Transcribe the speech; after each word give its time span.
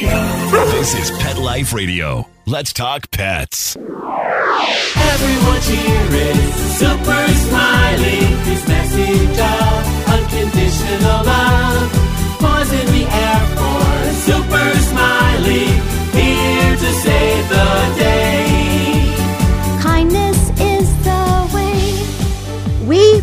This 0.00 0.94
is 0.94 1.10
Pet 1.18 1.36
Life 1.36 1.74
Radio. 1.74 2.26
Let's 2.46 2.72
talk 2.72 3.10
pets. 3.10 3.76
Everyone 3.76 5.60
here 5.60 6.08
is 6.10 6.54
super 6.78 7.28
smiley. 7.28 8.20
His 8.48 8.66
message 8.66 9.38
of 9.38 10.08
unconditional 10.08 11.24
love 11.24 11.92
was 12.40 12.72
in 12.72 12.86
the 12.86 13.04
air 13.12 13.46
for 13.56 14.12
super 14.24 14.78
smiley. 14.88 15.66
Here 16.16 16.76
to 16.76 16.92
save 16.92 17.48
the 17.50 17.94
day. 17.98 18.49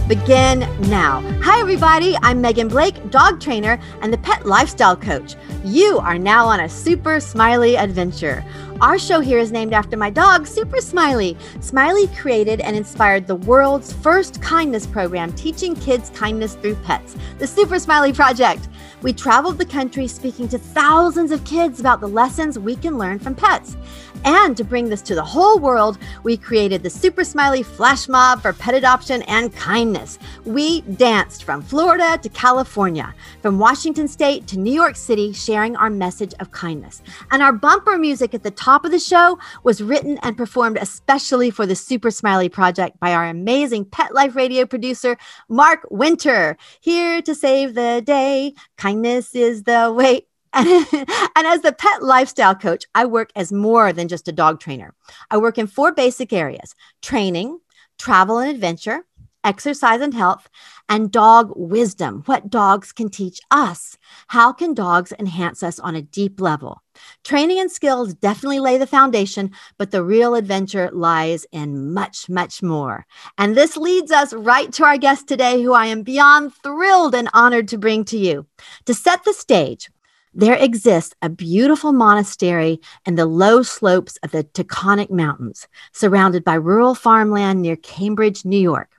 Begin 0.08 0.60
now. 0.90 1.20
Hi, 1.42 1.60
everybody. 1.60 2.16
I'm 2.22 2.40
Megan 2.40 2.70
Blake, 2.70 3.12
dog 3.12 3.42
trainer 3.42 3.78
and 4.02 4.14
the 4.14 4.18
pet 4.20 4.46
lifestyle 4.46 4.96
coach. 4.96 5.36
You 5.66 6.00
are 6.00 6.18
now 6.18 6.46
on 6.46 6.62
a 6.62 6.70
super 6.70 7.20
smiley 7.20 7.76
adventure. 7.76 8.46
Our 8.80 8.98
show 9.00 9.20
here 9.20 9.40
is 9.40 9.52
named 9.52 9.74
after 9.74 9.98
my 9.98 10.10
dog, 10.10 10.48
Super 10.48 10.80
Smiley. 10.80 11.36
Smiley 11.60 12.08
created 12.10 12.62
and 12.62 12.76
inspired 12.76 13.28
the 13.28 13.36
world's 13.36 13.92
first 13.92 14.42
kindness 14.42 14.86
program 14.86 15.34
teaching 15.34 15.76
kids 15.76 16.12
kindness 16.12 16.54
through 16.56 16.76
pets, 16.76 17.18
the 17.40 17.48
Super 17.48 17.80
Smiley 17.80 18.14
Project. 18.14 18.70
We 19.02 19.14
traveled 19.14 19.58
the 19.58 19.66
country 19.66 20.08
speaking 20.08 20.48
to 20.50 20.58
thousands 20.58 21.32
of 21.32 21.44
kids 21.44 21.80
about 21.80 22.02
the 22.02 22.08
lessons 22.08 22.58
we 22.58 22.76
can 22.76 22.98
learn 22.98 23.20
from 23.20 23.36
pets. 23.36 23.76
And 24.24 24.56
to 24.58 24.64
bring 24.64 24.90
this 24.90 25.02
to 25.04 25.16
the 25.16 25.24
whole 25.24 25.60
world, 25.60 25.98
we 26.24 26.38
created 26.38 26.84
the 26.84 26.90
Super 26.90 27.24
Smiley 27.24 27.64
Flash 27.64 28.08
Mob 28.08 28.42
for 28.42 28.54
pet 28.54 28.76
adoption 28.76 29.22
and 29.24 29.54
kindness. 29.56 30.20
We 30.46 30.82
danced 30.82 31.44
from 31.44 31.62
Florida 31.62 32.20
to 32.22 32.30
California, 32.30 33.14
from 33.42 33.58
Washington 33.60 34.08
State 34.08 34.46
to 34.48 34.60
New 34.60 34.74
York 34.74 34.96
City, 34.96 35.34
sharing 35.34 35.76
our 35.76 35.90
message 35.90 36.34
of 36.40 36.52
kindness. 36.52 37.02
And 37.32 37.42
our 37.42 37.54
bumper 37.54 37.98
music 37.98 38.34
at 38.34 38.44
the 38.44 38.52
top 38.52 38.86
of 38.86 38.92
the 38.92 39.00
show 39.00 39.40
was 39.64 39.82
written 39.82 40.18
and 40.24 40.38
performed 40.38 40.78
especially 40.78 41.50
for 41.50 41.66
the 41.66 41.76
Super 41.76 42.12
Smiley 42.12 42.50
Project 42.50 43.00
by 43.00 43.14
our 43.14 43.26
amazing 43.26 43.86
Pet 43.86 44.14
Life 44.14 44.36
Radio 44.36 44.66
producer, 44.66 45.18
Mark 45.50 45.88
Winter. 45.90 46.58
Here 46.82 47.22
to 47.22 47.34
save 47.34 47.74
the 47.74 48.04
day, 48.06 48.54
kindness 48.78 49.34
is 49.36 49.64
the 49.64 49.92
way. 49.96 50.27
And, 51.38 51.46
as 51.46 51.62
the 51.62 51.72
pet 51.74 52.04
lifestyle 52.04 52.56
coach, 52.56 52.86
I 52.96 53.06
work 53.06 53.30
as 53.36 53.52
more 53.52 53.94
than 53.94 54.08
just 54.08 54.28
a 54.28 54.32
dog 54.32 54.60
trainer. 54.60 54.94
I 55.30 55.38
work 55.38 55.58
in 55.58 55.68
four 55.68 55.92
basic 55.92 56.34
areas 56.34 56.74
training, 57.02 57.60
travel 58.00 58.40
and 58.40 58.50
adventure, 58.50 59.06
exercise 59.44 60.02
and 60.02 60.14
health, 60.14 60.50
and 60.90 61.12
dog 61.12 61.54
wisdom. 61.56 62.24
What 62.26 62.50
dogs 62.50 62.92
can 62.92 63.10
teach 63.10 63.40
us. 63.50 63.98
How 64.28 64.52
can 64.52 64.74
dogs 64.74 65.14
enhance 65.18 65.64
us 65.64 65.80
on 65.80 65.96
a 65.96 66.02
deep 66.02 66.42
level? 66.42 66.82
Training 67.24 67.60
and 67.60 67.72
skills 67.72 68.14
definitely 68.14 68.60
lay 68.60 68.78
the 68.78 68.88
foundation, 68.88 69.52
but 69.78 69.92
the 69.92 70.04
real 70.04 70.36
adventure 70.36 70.90
lies 70.92 71.46
in 71.52 71.94
much, 71.94 72.28
much 72.28 72.62
more. 72.62 73.06
And 73.38 73.56
this 73.56 73.78
leads 73.78 74.12
us 74.12 74.34
right 74.34 74.72
to 74.74 74.84
our 74.84 74.98
guest 74.98 75.28
today, 75.28 75.62
who 75.62 75.74
I 75.74 75.86
am 75.86 76.04
beyond 76.04 76.54
thrilled 76.56 77.16
and 77.16 77.30
honored 77.34 77.68
to 77.70 77.78
bring 77.78 78.04
to 78.06 78.18
you. 78.18 78.48
To 78.86 78.94
set 78.94 79.24
the 79.24 79.34
stage, 79.34 79.90
there 80.38 80.54
exists 80.54 81.16
a 81.24 81.30
beautiful 81.30 81.92
monastery 81.92 82.80
in 83.08 83.16
the 83.16 83.26
low 83.26 83.64
slopes 83.64 84.18
of 84.22 84.30
the 84.30 84.44
Taconic 84.44 85.10
Mountains, 85.10 85.68
surrounded 85.94 86.44
by 86.44 86.54
rural 86.54 86.94
farmland 86.94 87.64
near 87.64 87.76
Cambridge, 87.76 88.46
New 88.46 88.60
York. 88.60 88.92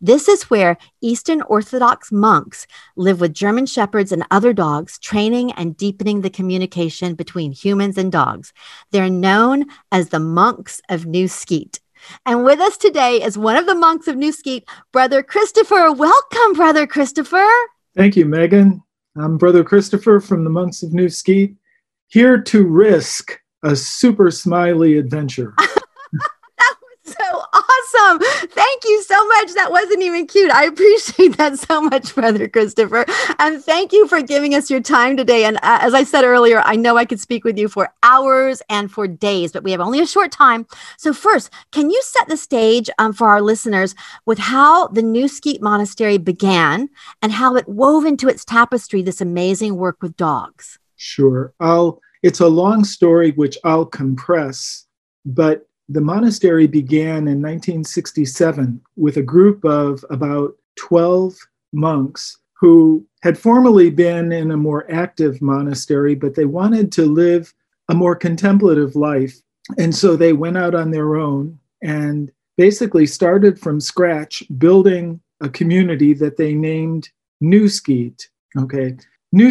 This 0.00 0.26
is 0.26 0.44
where 0.44 0.78
Eastern 1.02 1.42
Orthodox 1.42 2.10
monks 2.10 2.66
live 2.96 3.20
with 3.20 3.34
German 3.34 3.66
shepherds 3.66 4.10
and 4.10 4.24
other 4.30 4.54
dogs, 4.54 4.98
training 4.98 5.52
and 5.52 5.76
deepening 5.76 6.22
the 6.22 6.30
communication 6.30 7.14
between 7.14 7.52
humans 7.52 7.98
and 7.98 8.10
dogs. 8.10 8.54
They're 8.90 9.10
known 9.10 9.66
as 9.92 10.08
the 10.08 10.18
monks 10.18 10.80
of 10.88 11.04
New 11.04 11.28
Skete. 11.28 11.78
And 12.24 12.42
with 12.42 12.58
us 12.58 12.78
today 12.78 13.22
is 13.22 13.36
one 13.36 13.56
of 13.56 13.66
the 13.66 13.74
monks 13.74 14.08
of 14.08 14.16
New 14.16 14.32
Skete, 14.32 14.66
Brother 14.92 15.22
Christopher. 15.22 15.92
Welcome, 15.92 16.54
Brother 16.54 16.86
Christopher. 16.86 17.46
Thank 17.94 18.16
you, 18.16 18.24
Megan. 18.24 18.82
I'm 19.18 19.38
Brother 19.38 19.64
Christopher 19.64 20.20
from 20.20 20.44
the 20.44 20.50
Monks 20.50 20.82
of 20.82 20.92
New 20.92 21.08
Skete, 21.08 21.56
here 22.08 22.38
to 22.42 22.66
risk 22.66 23.40
a 23.62 23.74
super 23.74 24.30
smiley 24.30 24.98
adventure. 24.98 25.54
so 27.18 27.42
awesome. 27.52 28.18
Thank 28.48 28.84
you 28.84 29.02
so 29.02 29.26
much. 29.28 29.54
That 29.54 29.70
wasn't 29.70 30.02
even 30.02 30.26
cute. 30.26 30.50
I 30.50 30.64
appreciate 30.72 31.36
that 31.36 31.58
so 31.58 31.80
much, 31.80 32.14
Brother 32.14 32.48
Christopher. 32.48 33.04
And 33.38 33.62
thank 33.62 33.92
you 33.92 34.08
for 34.08 34.22
giving 34.22 34.54
us 34.54 34.70
your 34.70 34.80
time 34.80 35.16
today. 35.16 35.44
And 35.44 35.56
uh, 35.58 35.78
as 35.80 35.94
I 35.94 36.02
said 36.02 36.24
earlier, 36.24 36.62
I 36.64 36.74
know 36.74 36.96
I 36.96 37.04
could 37.04 37.20
speak 37.20 37.44
with 37.44 37.58
you 37.58 37.68
for 37.68 37.92
hours 38.02 38.60
and 38.68 38.90
for 38.90 39.06
days, 39.06 39.52
but 39.52 39.62
we 39.62 39.70
have 39.70 39.80
only 39.80 40.00
a 40.00 40.06
short 40.06 40.32
time. 40.32 40.66
So, 40.98 41.12
first, 41.12 41.50
can 41.70 41.90
you 41.90 42.02
set 42.02 42.28
the 42.28 42.36
stage 42.36 42.90
um, 42.98 43.12
for 43.12 43.28
our 43.28 43.40
listeners 43.40 43.94
with 44.24 44.38
how 44.38 44.88
the 44.88 45.02
New 45.02 45.28
Skete 45.28 45.62
Monastery 45.62 46.18
began 46.18 46.88
and 47.22 47.32
how 47.32 47.54
it 47.54 47.68
wove 47.68 48.04
into 48.04 48.28
its 48.28 48.44
tapestry 48.44 49.02
this 49.02 49.20
amazing 49.20 49.76
work 49.76 50.02
with 50.02 50.16
dogs? 50.16 50.78
Sure. 50.96 51.52
I'll, 51.60 52.00
it's 52.22 52.40
a 52.40 52.48
long 52.48 52.84
story, 52.84 53.30
which 53.32 53.58
I'll 53.62 53.86
compress, 53.86 54.86
but 55.24 55.68
the 55.88 56.00
monastery 56.00 56.66
began 56.66 57.28
in 57.28 57.40
1967 57.40 58.80
with 58.96 59.16
a 59.16 59.22
group 59.22 59.64
of 59.64 60.04
about 60.10 60.54
12 60.76 61.36
monks 61.72 62.38
who 62.54 63.06
had 63.22 63.38
formerly 63.38 63.90
been 63.90 64.32
in 64.32 64.50
a 64.50 64.56
more 64.56 64.90
active 64.90 65.40
monastery, 65.42 66.14
but 66.14 66.34
they 66.34 66.44
wanted 66.44 66.90
to 66.92 67.04
live 67.04 67.52
a 67.88 67.94
more 67.94 68.16
contemplative 68.16 68.96
life. 68.96 69.36
And 69.78 69.94
so 69.94 70.16
they 70.16 70.32
went 70.32 70.56
out 70.56 70.74
on 70.74 70.90
their 70.90 71.16
own 71.16 71.58
and 71.82 72.32
basically 72.56 73.06
started 73.06 73.58
from 73.58 73.80
scratch 73.80 74.42
building 74.58 75.20
a 75.40 75.48
community 75.48 76.14
that 76.14 76.36
they 76.36 76.54
named 76.54 77.10
New 77.40 77.68
Skete. 77.68 78.28
Okay. 78.56 78.96
New 79.32 79.50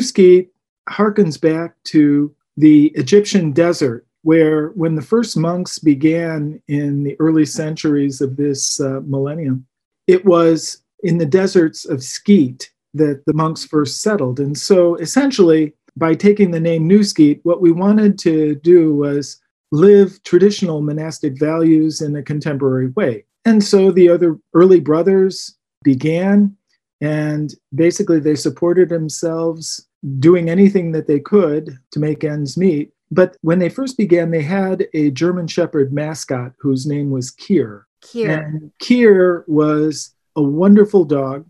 harkens 0.90 1.40
back 1.40 1.76
to 1.84 2.34
the 2.58 2.88
Egyptian 2.96 3.52
desert 3.52 4.06
where 4.26 4.70
when 4.70 4.96
the 4.96 5.04
first 5.04 5.38
monks 5.38 5.78
began 5.78 6.60
in 6.68 7.04
the 7.04 7.16
early 7.20 7.46
centuries 7.46 8.22
of 8.22 8.38
this 8.38 8.82
uh, 8.82 9.00
millennium, 9.06 9.64
it 10.08 10.26
was 10.26 10.82
in 11.04 11.20
the 11.20 11.28
deserts 11.28 11.86
of 11.86 12.00
Skete 12.00 12.72
that 12.96 13.22
the 13.28 13.34
monks 13.34 13.64
first 13.64 14.02
settled. 14.02 14.40
And 14.40 14.58
so 14.58 14.96
essentially, 14.96 15.74
by 15.96 16.16
taking 16.16 16.50
the 16.50 16.60
name 16.60 16.88
New 16.88 17.04
Skete, 17.04 17.40
what 17.44 17.62
we 17.62 17.72
wanted 17.72 18.18
to 18.20 18.56
do 18.56 18.96
was 18.96 19.40
live 19.72 20.22
traditional 20.24 20.82
monastic 20.82 21.38
values 21.38 22.02
in 22.02 22.16
a 22.16 22.24
contemporary 22.24 22.88
way. 22.96 23.26
And 23.46 23.64
so 23.64 23.92
the 23.92 24.10
other 24.10 24.40
early 24.56 24.80
brothers 24.80 25.56
began, 25.84 26.58
and 27.00 27.54
basically 27.76 28.20
they 28.20 28.36
supported 28.36 28.90
themselves 28.90 29.88
doing 30.18 30.50
anything 30.50 30.94
that 30.94 31.06
they 31.06 31.20
could 31.20 31.78
to 31.92 32.00
make 32.00 32.24
ends 32.24 32.58
meet. 32.58 32.92
But 33.16 33.38
when 33.40 33.60
they 33.60 33.70
first 33.70 33.98
began, 33.98 34.30
they 34.30 34.42
had 34.42 34.88
a 34.94 35.10
German 35.10 35.48
Shepherd 35.48 35.94
mascot 35.94 36.52
whose 36.60 36.86
name 36.86 37.12
was 37.12 37.32
Kier. 37.32 37.84
Kier. 38.04 38.46
And 38.46 38.72
Kier 38.84 39.48
was 39.48 40.14
a 40.36 40.44
wonderful 40.44 41.06
dog. 41.06 41.46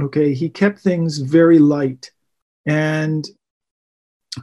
Okay, 0.00 0.32
he 0.32 0.48
kept 0.48 0.78
things 0.78 1.18
very 1.18 1.58
light 1.58 2.12
and 2.64 3.26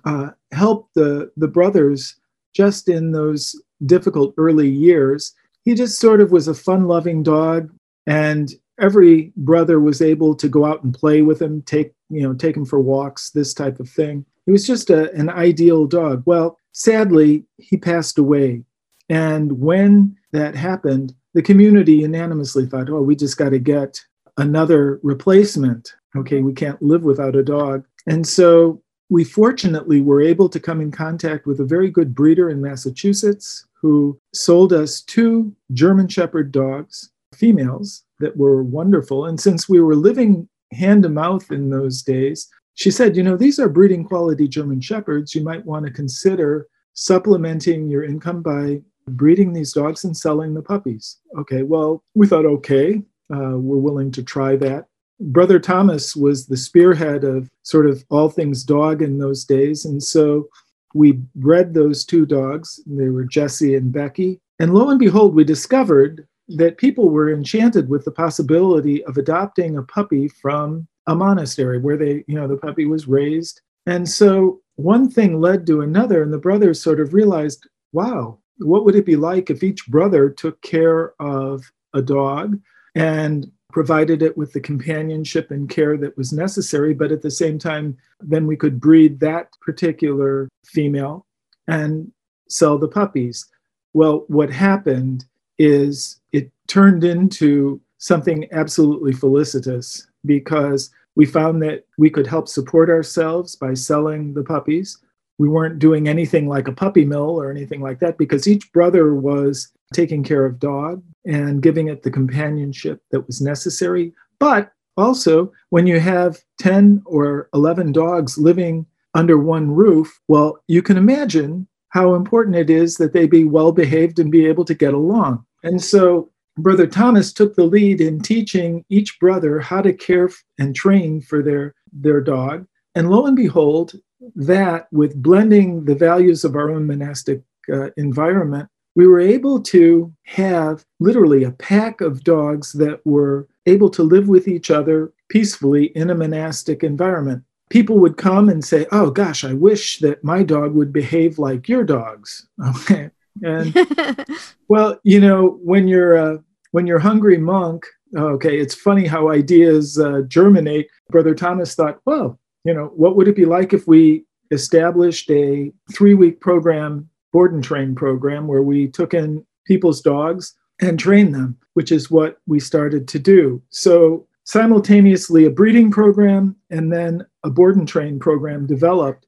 uh, 0.03 0.31
helped 0.51 0.94
the 0.94 1.31
the 1.38 1.47
brothers 1.47 2.17
just 2.53 2.89
in 2.89 3.13
those 3.13 3.55
difficult 3.85 4.34
early 4.38 4.69
years. 4.69 5.34
He 5.63 5.73
just 5.73 6.01
sort 6.01 6.19
of 6.19 6.34
was 6.34 6.49
a 6.49 6.53
fun-loving 6.53 7.23
dog, 7.23 7.72
and 8.07 8.51
every 8.78 9.31
brother 9.38 9.79
was 9.79 10.01
able 10.01 10.35
to 10.35 10.49
go 10.49 10.66
out 10.66 10.84
and 10.84 10.94
play 10.94 11.22
with 11.22 11.41
him, 11.41 11.61
take 11.61 11.94
you 12.09 12.23
know, 12.23 12.34
take 12.34 12.57
him 12.57 12.66
for 12.66 12.81
walks, 12.81 13.29
this 13.29 13.53
type 13.53 13.79
of 13.79 13.89
thing. 13.89 14.25
He 14.47 14.52
was 14.52 14.66
just 14.66 14.90
a, 14.90 15.12
an 15.12 15.30
ideal 15.30 15.85
dog. 15.85 16.23
Well, 16.26 16.58
sadly, 16.72 17.44
he 17.58 17.78
passed 17.78 18.17
away. 18.17 18.64
And 19.09 19.59
when 19.59 20.16
that 20.32 20.55
happened, 20.55 21.14
the 21.34 21.41
community 21.41 21.96
unanimously 21.97 22.66
thought, 22.66 22.90
oh, 22.90 23.02
we 23.02 23.16
just 23.16 23.38
got 23.38 23.49
to 23.49 23.59
get 23.59 23.99
another 24.38 24.99
replacement. 25.03 25.94
Okay, 26.16 26.41
we 26.41 26.53
can't 26.53 26.82
live 26.82 27.03
without 27.03 27.35
a 27.35 27.44
dog. 27.44 27.85
And 28.08 28.26
so 28.26 28.82
we 29.09 29.26
fortunately 29.26 29.99
were 29.99 30.22
able 30.22 30.47
to 30.49 30.59
come 30.61 30.79
in 30.79 30.91
contact 30.91 31.46
with 31.46 31.59
a 31.59 31.66
very 31.66 31.90
good 31.90 32.16
breeder 32.16 32.49
in 32.49 32.61
Massachusetts 32.61 33.66
who 33.73 34.17
sold 34.34 34.72
us 34.72 35.02
two 35.02 35.53
German 35.73 36.08
Shepherd 36.08 36.53
dogs, 36.53 37.11
females, 37.35 38.03
that 38.20 38.38
were 38.38 38.64
wonderful. 38.64 39.26
And 39.26 39.40
since 39.40 39.67
we 39.67 39.82
were 39.82 39.96
living 39.96 40.47
hand 40.72 41.03
to 41.03 41.09
mouth 41.09 41.52
in 41.52 41.70
those 41.70 42.02
days, 42.02 42.49
she 42.78 42.91
said, 42.91 43.18
you 43.18 43.24
know, 43.24 43.35
these 43.35 43.59
are 43.59 43.70
breeding 43.70 44.03
quality 44.03 44.47
German 44.47 44.79
Shepherds. 44.79 45.34
You 45.34 45.41
might 45.41 45.66
want 45.66 45.88
to 45.88 45.91
consider 45.91 46.68
supplementing 46.94 47.90
your 47.90 48.03
income 48.03 48.44
by 48.44 48.82
breeding 49.08 49.52
these 49.52 49.74
dogs 49.74 50.03
and 50.03 50.16
selling 50.16 50.53
the 50.53 50.62
puppies. 50.62 51.18
Okay, 51.40 51.64
well, 51.64 52.03
we 52.14 52.28
thought, 52.28 52.46
okay, 52.46 53.02
uh, 53.34 53.58
we're 53.58 53.78
willing 53.78 54.12
to 54.12 54.22
try 54.22 54.56
that. 54.58 54.85
Brother 55.20 55.58
Thomas 55.58 56.16
was 56.16 56.46
the 56.46 56.56
spearhead 56.56 57.24
of 57.24 57.50
sort 57.64 57.88
of 57.88 58.06
all 58.12 58.29
things 58.29 58.64
dog 58.64 59.02
in 59.02 59.18
those 59.18 59.44
days. 59.44 59.84
And 59.84 60.02
so 60.03 60.47
we 60.94 61.14
bred 61.34 61.73
those 61.73 62.06
two 62.06 62.28
dogs. 62.28 62.80
They 62.85 63.09
were 63.09 63.26
Jesse 63.26 63.73
and 63.73 63.91
Becky. 63.91 64.40
And 64.59 64.76
lo 64.76 64.90
and 64.90 65.00
behold, 65.00 65.34
we 65.34 65.44
discovered 65.44 66.28
that 66.50 66.78
people 66.78 67.09
were 67.09 67.34
enchanted 67.34 67.90
with 67.90 68.06
the 68.06 68.12
possibility 68.12 69.03
of 69.06 69.18
adopting 69.18 69.78
a 69.78 69.84
puppy 69.84 70.28
from 70.28 70.88
a 71.08 71.16
monastery 71.16 71.80
where 71.80 71.98
they, 71.98 72.24
you 72.28 72.36
know, 72.36 72.48
the 72.48 72.58
puppy 72.58 72.86
was 72.86 73.08
raised. 73.08 73.62
And 73.86 74.08
so 74.08 74.62
one 74.76 75.09
thing 75.09 75.42
led 75.42 75.66
to 75.68 75.82
another, 75.82 76.22
and 76.22 76.32
the 76.32 76.38
brothers 76.38 76.82
sort 76.82 77.00
of 77.00 77.14
realized, 77.14 77.68
wow, 77.94 78.38
what 78.59 78.86
would 78.86 78.96
it 78.96 79.06
be 79.06 79.16
like 79.16 79.50
if 79.50 79.64
each 79.64 79.88
brother 79.88 80.30
took 80.30 80.62
care 80.62 81.14
of 81.20 81.72
a 81.94 82.02
dog 82.02 82.59
and 82.96 83.52
provided 83.72 84.22
it 84.22 84.38
with 84.38 84.54
the 84.54 84.59
companionship 84.59 85.52
and 85.52 85.70
care 85.70 85.98
that 85.98 86.18
was 86.18 86.34
necessary, 86.34 86.94
but 86.94 87.12
at 87.12 87.22
the 87.22 87.32
same 87.32 87.59
time, 87.59 87.98
then 88.20 88.48
we 88.48 88.56
could 88.56 88.80
breed 88.80 89.20
that 89.20 89.50
particular 89.62 90.50
female 90.66 91.26
and 91.68 92.12
sell 92.50 92.78
the 92.78 92.88
puppies. 92.88 93.46
Well, 93.94 94.26
what 94.28 94.50
happened 94.50 95.26
is 95.59 96.20
it 96.32 96.52
turned 96.68 97.04
into 97.04 97.82
something 97.98 98.48
absolutely 98.52 99.14
felicitous 99.14 100.08
because 100.28 100.91
we 101.16 101.26
found 101.26 101.64
that 101.64 101.85
we 101.97 102.12
could 102.12 102.28
help 102.28 102.47
support 102.47 102.90
ourselves 102.90 103.56
by 103.56 103.74
selling 103.74 104.35
the 104.35 104.44
puppies. 104.44 105.00
We 105.40 105.50
weren't 105.50 105.79
doing 105.79 106.08
anything 106.08 106.47
like 106.47 106.68
a 106.68 106.74
puppy 106.74 107.06
mill 107.06 107.41
or 107.41 107.50
anything 107.50 107.82
like 107.82 108.00
that 108.00 108.20
because 108.20 108.47
each 108.47 108.72
brother 108.72 109.16
was 109.16 109.72
taking 109.94 110.24
care 110.24 110.46
of 110.46 110.59
dog 110.59 111.02
and 111.26 111.64
giving 111.64 111.88
it 111.88 112.03
the 112.03 112.12
companionship 112.12 113.02
that 113.12 113.26
was 113.26 113.41
necessary. 113.41 114.14
But 114.40 114.72
also, 114.96 115.52
when 115.70 115.88
you 115.88 116.00
have 116.00 116.44
10 116.59 117.03
or 117.06 117.50
11 117.53 117.91
dogs 117.91 118.38
living 118.38 118.85
under 119.14 119.38
one 119.38 119.72
roof, 119.72 120.20
well, 120.28 120.64
you 120.68 120.82
can 120.82 120.97
imagine 120.97 121.68
how 121.90 122.16
important 122.16 122.56
it 122.56 122.70
is 122.70 122.97
that 122.97 123.14
they 123.14 123.28
be 123.28 123.44
well 123.44 123.72
behaved 123.72 124.20
and 124.20 124.32
be 124.32 124.46
able 124.46 124.66
to 124.66 124.73
get 124.73 124.94
along. 124.94 125.46
And 125.64 125.82
so 125.82 126.30
Brother 126.58 126.88
Thomas 126.88 127.32
took 127.32 127.56
the 127.56 127.66
lead 127.66 128.02
in 128.02 128.20
teaching 128.20 128.84
each 128.90 129.20
brother 129.20 129.59
how 129.59 129.82
to 129.82 129.94
care 129.94 130.30
and 130.58 130.76
train 130.76 131.22
for 131.22 131.44
their, 131.44 131.76
their 131.94 132.22
dog. 132.22 132.66
And 132.96 133.09
lo 133.09 133.26
and 133.26 133.36
behold, 133.36 133.94
that 134.36 134.88
with 134.92 135.22
blending 135.22 135.86
the 135.86 135.96
values 135.96 136.44
of 136.44 136.56
our 136.56 136.72
own 136.72 136.88
monastic 136.88 137.44
uh, 137.72 137.90
environment, 137.98 138.70
we 138.96 139.06
were 139.06 139.20
able 139.20 139.62
to 139.62 140.12
have 140.24 140.84
literally 141.00 141.44
a 141.44 141.52
pack 141.52 142.02
of 142.02 142.24
dogs 142.24 142.74
that 142.74 143.06
were 143.06 143.48
able 143.68 143.90
to 143.92 144.02
live 144.02 144.28
with 144.28 144.48
each 144.48 144.72
other 144.72 145.14
peacefully 145.30 145.86
in 145.96 146.09
a 146.09 146.16
monastic 146.16 146.84
environment. 146.84 147.44
People 147.70 148.00
would 148.00 148.18
come 148.18 148.50
and 148.50 148.66
say, 148.66 148.88
Oh 148.92 149.12
gosh, 149.12 149.44
I 149.44 149.54
wish 149.54 150.00
that 150.00 150.24
my 150.24 150.42
dog 150.42 150.74
would 150.74 150.92
behave 150.92 151.38
like 151.38 151.70
your 151.70 151.84
dogs. 151.84 152.48
Okay. 152.68 153.12
And 153.44 153.76
well, 154.68 155.00
you 155.04 155.20
know, 155.20 155.59
when 155.64 155.88
you're 155.88 156.16
a, 156.16 156.44
when 156.72 156.87
you're 156.87 156.99
hungry 156.99 157.37
monk, 157.37 157.85
okay, 158.17 158.59
it's 158.59 158.75
funny 158.75 159.05
how 159.05 159.29
ideas 159.29 159.99
uh, 159.99 160.22
germinate. 160.28 160.87
Brother 161.09 161.35
Thomas 161.35 161.75
thought, 161.75 161.99
well, 162.05 162.40
you 162.64 162.73
know, 162.73 162.91
what 162.96 163.16
would 163.16 163.28
it 163.28 163.35
be 163.35 163.46
like 163.46 163.73
if 163.73 163.87
we 163.87 164.25
established 164.52 165.29
a 165.29 165.72
three 165.93 166.14
week 166.14 166.40
program, 166.40 167.09
board 167.34 167.53
and 167.53 167.64
train 167.64 167.96
program, 167.96 168.47
where 168.47 168.61
we 168.61 168.87
took 168.87 169.14
in 169.14 169.46
people's 169.66 170.02
dogs 170.02 170.55
and 170.81 170.99
trained 170.99 171.34
them, 171.34 171.58
which 171.73 171.91
is 171.91 172.11
what 172.11 172.37
we 172.46 172.59
started 172.59 173.08
to 173.09 173.20
do. 173.20 173.61
So 173.70 174.28
simultaneously, 174.46 175.46
a 175.46 175.49
breeding 175.49 175.91
program 175.91 176.55
and 176.70 176.91
then 176.91 177.25
a 177.43 177.49
board 177.49 177.75
and 177.75 177.87
train 177.87 178.20
program 178.20 178.66
developed. 178.66 179.25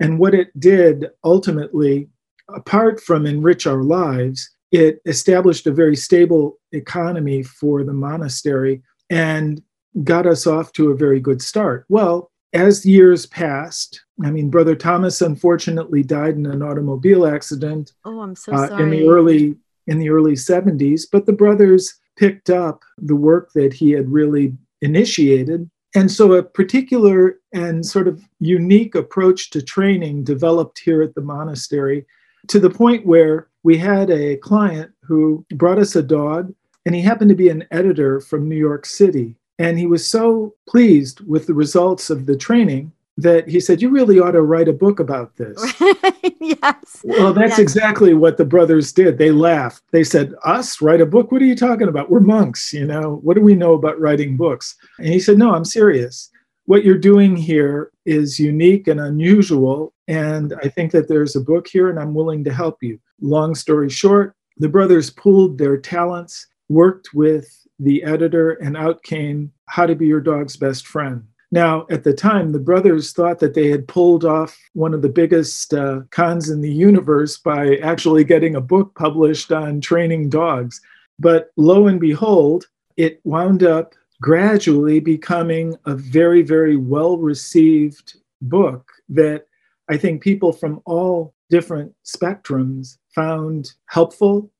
And 0.00 0.18
what 0.18 0.34
it 0.34 0.48
did 0.58 1.10
ultimately 1.24 2.08
apart 2.54 3.00
from 3.00 3.26
enrich 3.26 3.66
our 3.66 3.82
lives, 3.82 4.50
it 4.72 5.00
established 5.04 5.66
a 5.66 5.72
very 5.72 5.94
stable 5.94 6.58
economy 6.72 7.42
for 7.42 7.84
the 7.84 7.92
monastery 7.92 8.82
and 9.10 9.62
got 10.02 10.26
us 10.26 10.46
off 10.46 10.72
to 10.72 10.90
a 10.90 10.96
very 10.96 11.20
good 11.20 11.42
start. 11.42 11.84
Well, 11.90 12.30
as 12.54 12.84
years 12.84 13.26
passed, 13.26 14.02
I 14.24 14.30
mean, 14.30 14.50
Brother 14.50 14.74
Thomas 14.74 15.20
unfortunately 15.20 16.02
died 16.02 16.34
in 16.36 16.46
an 16.46 16.62
automobile 16.62 17.26
accident. 17.26 17.92
Oh, 18.04 18.20
I'm 18.20 18.34
so 18.34 18.52
uh, 18.52 18.68
sorry. 18.68 18.82
In 18.82 18.90
the 18.90 19.08
early 19.08 19.56
in 19.88 19.98
the 19.98 20.10
early 20.10 20.34
70s, 20.34 21.06
but 21.10 21.26
the 21.26 21.32
brothers 21.32 21.98
picked 22.16 22.50
up 22.50 22.82
the 22.98 23.16
work 23.16 23.50
that 23.54 23.72
he 23.72 23.90
had 23.90 24.08
really 24.08 24.56
initiated. 24.80 25.68
And 25.96 26.10
so 26.10 26.34
a 26.34 26.42
particular 26.42 27.40
and 27.52 27.84
sort 27.84 28.06
of 28.06 28.22
unique 28.38 28.94
approach 28.94 29.50
to 29.50 29.60
training 29.60 30.22
developed 30.22 30.78
here 30.78 31.02
at 31.02 31.16
the 31.16 31.20
monastery 31.20 32.06
to 32.46 32.60
the 32.60 32.70
point 32.70 33.04
where 33.04 33.48
we 33.62 33.76
had 33.76 34.10
a 34.10 34.36
client 34.36 34.92
who 35.02 35.44
brought 35.54 35.78
us 35.78 35.96
a 35.96 36.02
dog, 36.02 36.52
and 36.84 36.94
he 36.94 37.00
happened 37.00 37.30
to 37.30 37.36
be 37.36 37.48
an 37.48 37.64
editor 37.70 38.20
from 38.20 38.48
New 38.48 38.56
York 38.56 38.86
City. 38.86 39.36
And 39.58 39.78
he 39.78 39.86
was 39.86 40.06
so 40.06 40.54
pleased 40.68 41.20
with 41.20 41.46
the 41.46 41.54
results 41.54 42.10
of 42.10 42.26
the 42.26 42.36
training 42.36 42.92
that 43.18 43.46
he 43.46 43.60
said, 43.60 43.80
You 43.80 43.90
really 43.90 44.18
ought 44.18 44.32
to 44.32 44.42
write 44.42 44.68
a 44.68 44.72
book 44.72 44.98
about 44.98 45.36
this. 45.36 45.62
yes. 46.40 47.02
Well, 47.04 47.32
that's 47.32 47.50
yes. 47.50 47.58
exactly 47.58 48.14
what 48.14 48.36
the 48.36 48.44
brothers 48.44 48.92
did. 48.92 49.18
They 49.18 49.30
laughed. 49.30 49.82
They 49.92 50.02
said, 50.02 50.34
Us 50.44 50.80
write 50.80 51.00
a 51.00 51.06
book? 51.06 51.30
What 51.30 51.42
are 51.42 51.46
you 51.46 51.54
talking 51.54 51.88
about? 51.88 52.10
We're 52.10 52.20
monks, 52.20 52.72
you 52.72 52.86
know, 52.86 53.20
what 53.22 53.34
do 53.34 53.42
we 53.42 53.54
know 53.54 53.74
about 53.74 54.00
writing 54.00 54.36
books? 54.36 54.74
And 54.98 55.08
he 55.08 55.20
said, 55.20 55.38
No, 55.38 55.54
I'm 55.54 55.64
serious 55.64 56.30
what 56.66 56.84
you're 56.84 56.98
doing 56.98 57.36
here 57.36 57.90
is 58.04 58.38
unique 58.38 58.88
and 58.88 59.00
unusual. 59.00 59.92
And 60.08 60.54
I 60.62 60.68
think 60.68 60.92
that 60.92 61.08
there's 61.08 61.36
a 61.36 61.40
book 61.40 61.66
here, 61.66 61.88
and 61.88 61.98
I'm 61.98 62.14
willing 62.14 62.44
to 62.44 62.52
help 62.52 62.82
you. 62.82 62.98
Long 63.20 63.54
story 63.54 63.90
short, 63.90 64.34
the 64.58 64.68
brothers 64.68 65.10
pooled 65.10 65.58
their 65.58 65.76
talents, 65.76 66.46
worked 66.68 67.10
with 67.14 67.66
the 67.78 68.02
editor, 68.04 68.52
and 68.52 68.76
out 68.76 69.02
came 69.02 69.52
How 69.66 69.86
to 69.86 69.94
Be 69.94 70.06
Your 70.06 70.20
Dog's 70.20 70.56
Best 70.56 70.86
Friend. 70.86 71.24
Now, 71.50 71.86
at 71.90 72.02
the 72.02 72.14
time, 72.14 72.52
the 72.52 72.58
brothers 72.58 73.12
thought 73.12 73.38
that 73.40 73.52
they 73.54 73.68
had 73.68 73.86
pulled 73.86 74.24
off 74.24 74.58
one 74.72 74.94
of 74.94 75.02
the 75.02 75.08
biggest 75.10 75.74
uh, 75.74 76.00
cons 76.10 76.48
in 76.48 76.62
the 76.62 76.72
universe 76.72 77.36
by 77.36 77.76
actually 77.76 78.24
getting 78.24 78.56
a 78.56 78.60
book 78.60 78.94
published 78.94 79.52
on 79.52 79.82
training 79.82 80.30
dogs. 80.30 80.80
But 81.18 81.50
lo 81.58 81.88
and 81.88 82.00
behold, 82.00 82.68
it 82.96 83.20
wound 83.24 83.62
up 83.62 83.94
gradually 84.22 85.00
becoming 85.00 85.76
a 85.84 85.94
very, 85.94 86.42
very 86.42 86.76
well 86.76 87.18
received 87.18 88.14
book 88.40 88.90
that 89.08 89.46
I 89.90 89.96
think 89.96 90.22
people 90.22 90.52
from 90.52 90.80
all 90.86 91.34
different 91.50 91.92
spectrums 92.06 92.98
found 93.14 93.72
helpful, 93.86 94.50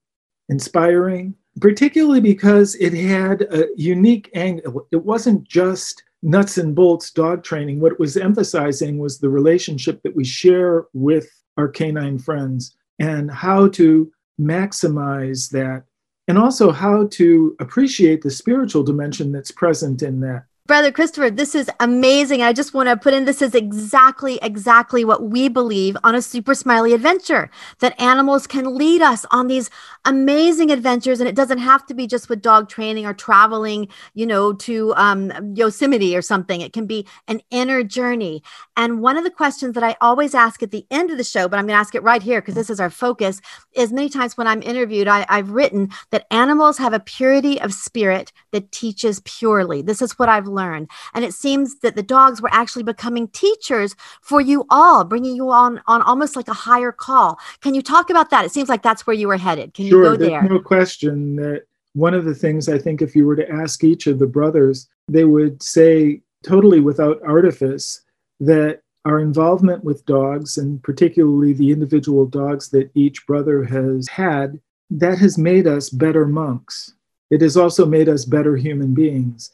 inspiring, 0.49 1.35
particularly 1.61 2.21
because 2.21 2.75
it 2.75 2.93
had 2.93 3.43
a 3.43 3.69
unique 3.77 4.31
angle. 4.35 4.89
It 4.91 5.05
wasn't 5.05 5.45
just 5.45 6.03
nuts 6.25 6.59
and 6.59 6.75
bolts 6.75 7.13
dog 7.13 7.45
training. 7.45 7.81
What 7.81 7.93
it 7.93 8.01
was 8.01 8.17
emphasizing 8.17 8.99
was 8.99 9.19
the 9.19 9.31
relationship 9.31 10.03
that 10.03 10.17
we 10.17 10.25
share 10.25 10.87
with 10.93 11.31
our 11.57 11.69
canine 11.69 12.19
friends 12.19 12.75
and 12.99 13.31
how 13.31 13.69
to 13.69 14.11
maximize 14.41 15.51
that 15.51 15.85
and 16.29 16.39
also 16.39 16.71
how 16.71 17.07
to 17.09 17.57
appreciate 17.61 18.23
the 18.23 18.31
spiritual 18.31 18.83
dimension 18.83 19.33
that's 19.33 19.51
present 19.51 20.03
in 20.03 20.21
that. 20.21 20.45
Brother 20.65 20.93
Christopher, 20.93 21.29
this 21.29 21.57
is 21.57 21.69
amazing. 21.81 22.41
I 22.41 22.53
just 22.53 22.73
want 22.73 22.89
to 22.89 22.97
put 22.97 23.15
in 23.15 23.25
this 23.25 23.43
is 23.43 23.53
exactly, 23.53 24.39
exactly 24.43 25.05
what 25.05 25.25
we 25.29 25.49
believe 25.49 25.97
on 26.05 26.15
a 26.15 26.23
super 26.23 26.55
smiley 26.55 26.93
adventure 26.93 27.51
that 27.81 28.01
animals 28.01 28.47
can 28.47 28.77
lead 28.77 29.03
us 29.03 29.27
on 29.33 29.49
these 29.49 29.71
amazing 30.05 30.71
adventures. 30.71 31.19
And 31.19 31.29
it 31.29 31.35
doesn't 31.35 31.59
have 31.59 31.85
to 31.87 31.95
be 31.95 32.07
just 32.07 32.29
with 32.29 32.43
dog 32.43 32.69
training 32.69 33.07
or 33.07 33.13
traveling, 33.13 33.89
you 34.15 34.25
know, 34.25 34.53
to 34.53 34.95
um, 34.95 35.33
Yosemite 35.53 36.17
or 36.17 36.23
something. 36.23 36.61
It 36.61 36.73
can 36.73 36.87
be 36.87 37.09
an 37.27 37.41
inner 37.51 37.83
journey. 37.83 38.41
And 38.77 39.01
one 39.01 39.17
of 39.17 39.25
the 39.25 39.31
questions 39.31 39.75
that 39.75 39.83
I 39.83 39.97
always 40.01 40.33
ask 40.33 40.63
at 40.63 40.71
the 40.71 40.87
end 40.93 41.11
of 41.11 41.19
the 41.19 41.25
show, 41.25 41.49
but 41.49 41.59
I'm 41.59 41.67
going 41.67 41.75
to 41.75 41.81
ask 41.81 41.97
it 41.97 42.05
right 42.05 42.23
here 42.23 42.41
because 42.41 42.55
this 42.55 42.71
is 42.71 42.79
our 42.79 42.89
focus, 42.89 43.41
is 43.73 43.93
many 43.93 44.09
times 44.09 44.37
when 44.37 44.47
I'm 44.47 44.63
interviewed, 44.63 45.09
I, 45.09 45.27
I've 45.29 45.51
written 45.51 45.89
that 46.13 46.29
animals 46.31 46.79
have 46.79 46.93
a 46.93 47.01
purity 47.01 47.61
of 47.61 47.75
spirit 47.75 48.33
that 48.53 48.71
teaches 48.71 49.19
purely. 49.25 49.83
This 49.83 50.01
is 50.01 50.17
what 50.21 50.29
I've 50.29 50.52
learn. 50.53 50.89
And 51.15 51.25
it 51.25 51.35
seems 51.35 51.81
that 51.81 51.97
the 51.97 52.03
dogs 52.03 52.41
were 52.43 52.53
actually 52.53 52.83
becoming 52.83 53.29
teachers 53.29 53.95
for 54.21 54.41
you 54.41 54.65
all, 54.71 55.05
bringing 55.05 55.35
you 55.37 55.51
on 55.51 55.81
on 55.87 56.03
almost 56.03 56.37
like 56.37 56.49
a 56.49 56.55
higher 56.55 56.93
call. 56.93 57.39
Can 57.61 57.75
you 57.75 57.83
talk 57.83 58.11
about 58.11 58.31
that? 58.31 58.45
It 58.45 58.53
seems 58.53 58.69
like 58.69 58.83
that's 58.83 59.07
where 59.07 59.15
you 59.15 59.29
were 59.29 59.37
headed. 59.37 59.75
Can 59.75 59.89
sure, 59.89 60.05
you 60.05 60.11
go 60.11 60.17
there? 60.17 60.41
There's 60.41 60.53
no 60.53 60.61
question 60.61 61.37
that 61.37 61.65
one 61.95 62.15
of 62.15 62.25
the 62.25 62.35
things 62.35 62.69
I 62.69 62.79
think 62.79 63.03
if 63.03 63.15
you 63.15 63.27
were 63.27 63.37
to 63.37 63.51
ask 63.51 63.85
each 63.85 64.07
of 64.07 64.19
the 64.19 64.27
brothers, 64.27 64.89
they 65.09 65.25
would 65.25 65.63
say 65.63 66.23
totally 66.43 66.81
without 66.81 67.21
artifice 67.23 68.03
that 68.41 68.81
our 69.05 69.21
involvement 69.21 69.83
with 69.85 70.07
dogs 70.07 70.59
and 70.59 70.83
particularly 70.83 71.53
the 71.53 71.71
individual 71.71 72.27
dogs 72.27 72.69
that 72.71 72.91
each 72.95 73.27
brother 73.27 73.65
has 73.65 74.09
had 74.09 74.61
that 74.91 75.19
has 75.19 75.39
made 75.39 75.67
us 75.67 75.91
better 75.91 76.27
monks 76.27 76.95
it 77.31 77.41
has 77.41 77.57
also 77.57 77.87
made 77.87 78.09
us 78.09 78.25
better 78.25 78.57
human 78.57 78.95
beings 78.95 79.53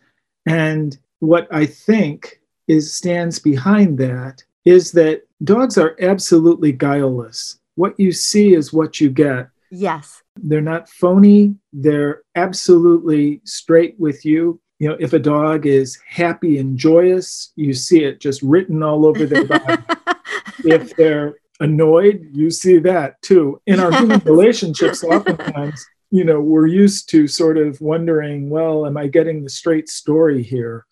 and 0.49 0.99
what 1.21 1.47
I 1.51 1.67
think 1.67 2.41
is 2.67 2.93
stands 2.93 3.39
behind 3.39 3.99
that 3.99 4.45
is 4.65 4.93
that 4.93 5.23
dogs 5.45 5.79
are 5.79 5.97
absolutely 6.01 6.73
guileless. 6.73 7.59
What 7.75 7.99
you 7.99 8.13
see 8.13 8.55
is 8.55 8.73
what 8.73 9.01
you 9.01 9.11
get. 9.11 9.49
Yes. 9.71 10.23
They're 10.37 10.61
not 10.61 10.89
phony. 10.89 11.55
They're 11.73 12.23
absolutely 12.35 13.41
straight 13.45 13.95
with 13.99 14.25
you. 14.25 14.61
You 14.79 14.91
know, 14.91 14.97
if 15.01 15.13
a 15.13 15.19
dog 15.19 15.67
is 15.67 15.99
happy 16.07 16.59
and 16.59 16.79
joyous, 16.79 17.53
you 17.57 17.75
see 17.75 18.05
it 18.05 18.21
just 18.21 18.43
written 18.43 18.83
all 18.83 19.07
over 19.07 19.27
their 19.27 19.45
body. 19.45 19.83
if 20.65 20.95
they're 20.97 21.37
annoyed, 21.61 22.29
you 22.33 22.51
see 22.51 22.79
that 22.79 23.21
too. 23.23 23.61
In 23.67 23.81
our 23.81 23.93
human 23.93 24.21
relationships, 24.21 25.03
oftentimes, 25.03 25.85
you 26.11 26.25
know, 26.25 26.41
we're 26.41 26.67
used 26.67 27.09
to 27.11 27.27
sort 27.27 27.59
of 27.59 27.81
wondering, 27.81 28.49
well, 28.49 28.87
am 28.87 28.97
I 28.97 29.09
getting 29.09 29.45
the 29.45 29.51
straight 29.51 29.89
story 29.89 30.43
here 30.43 30.87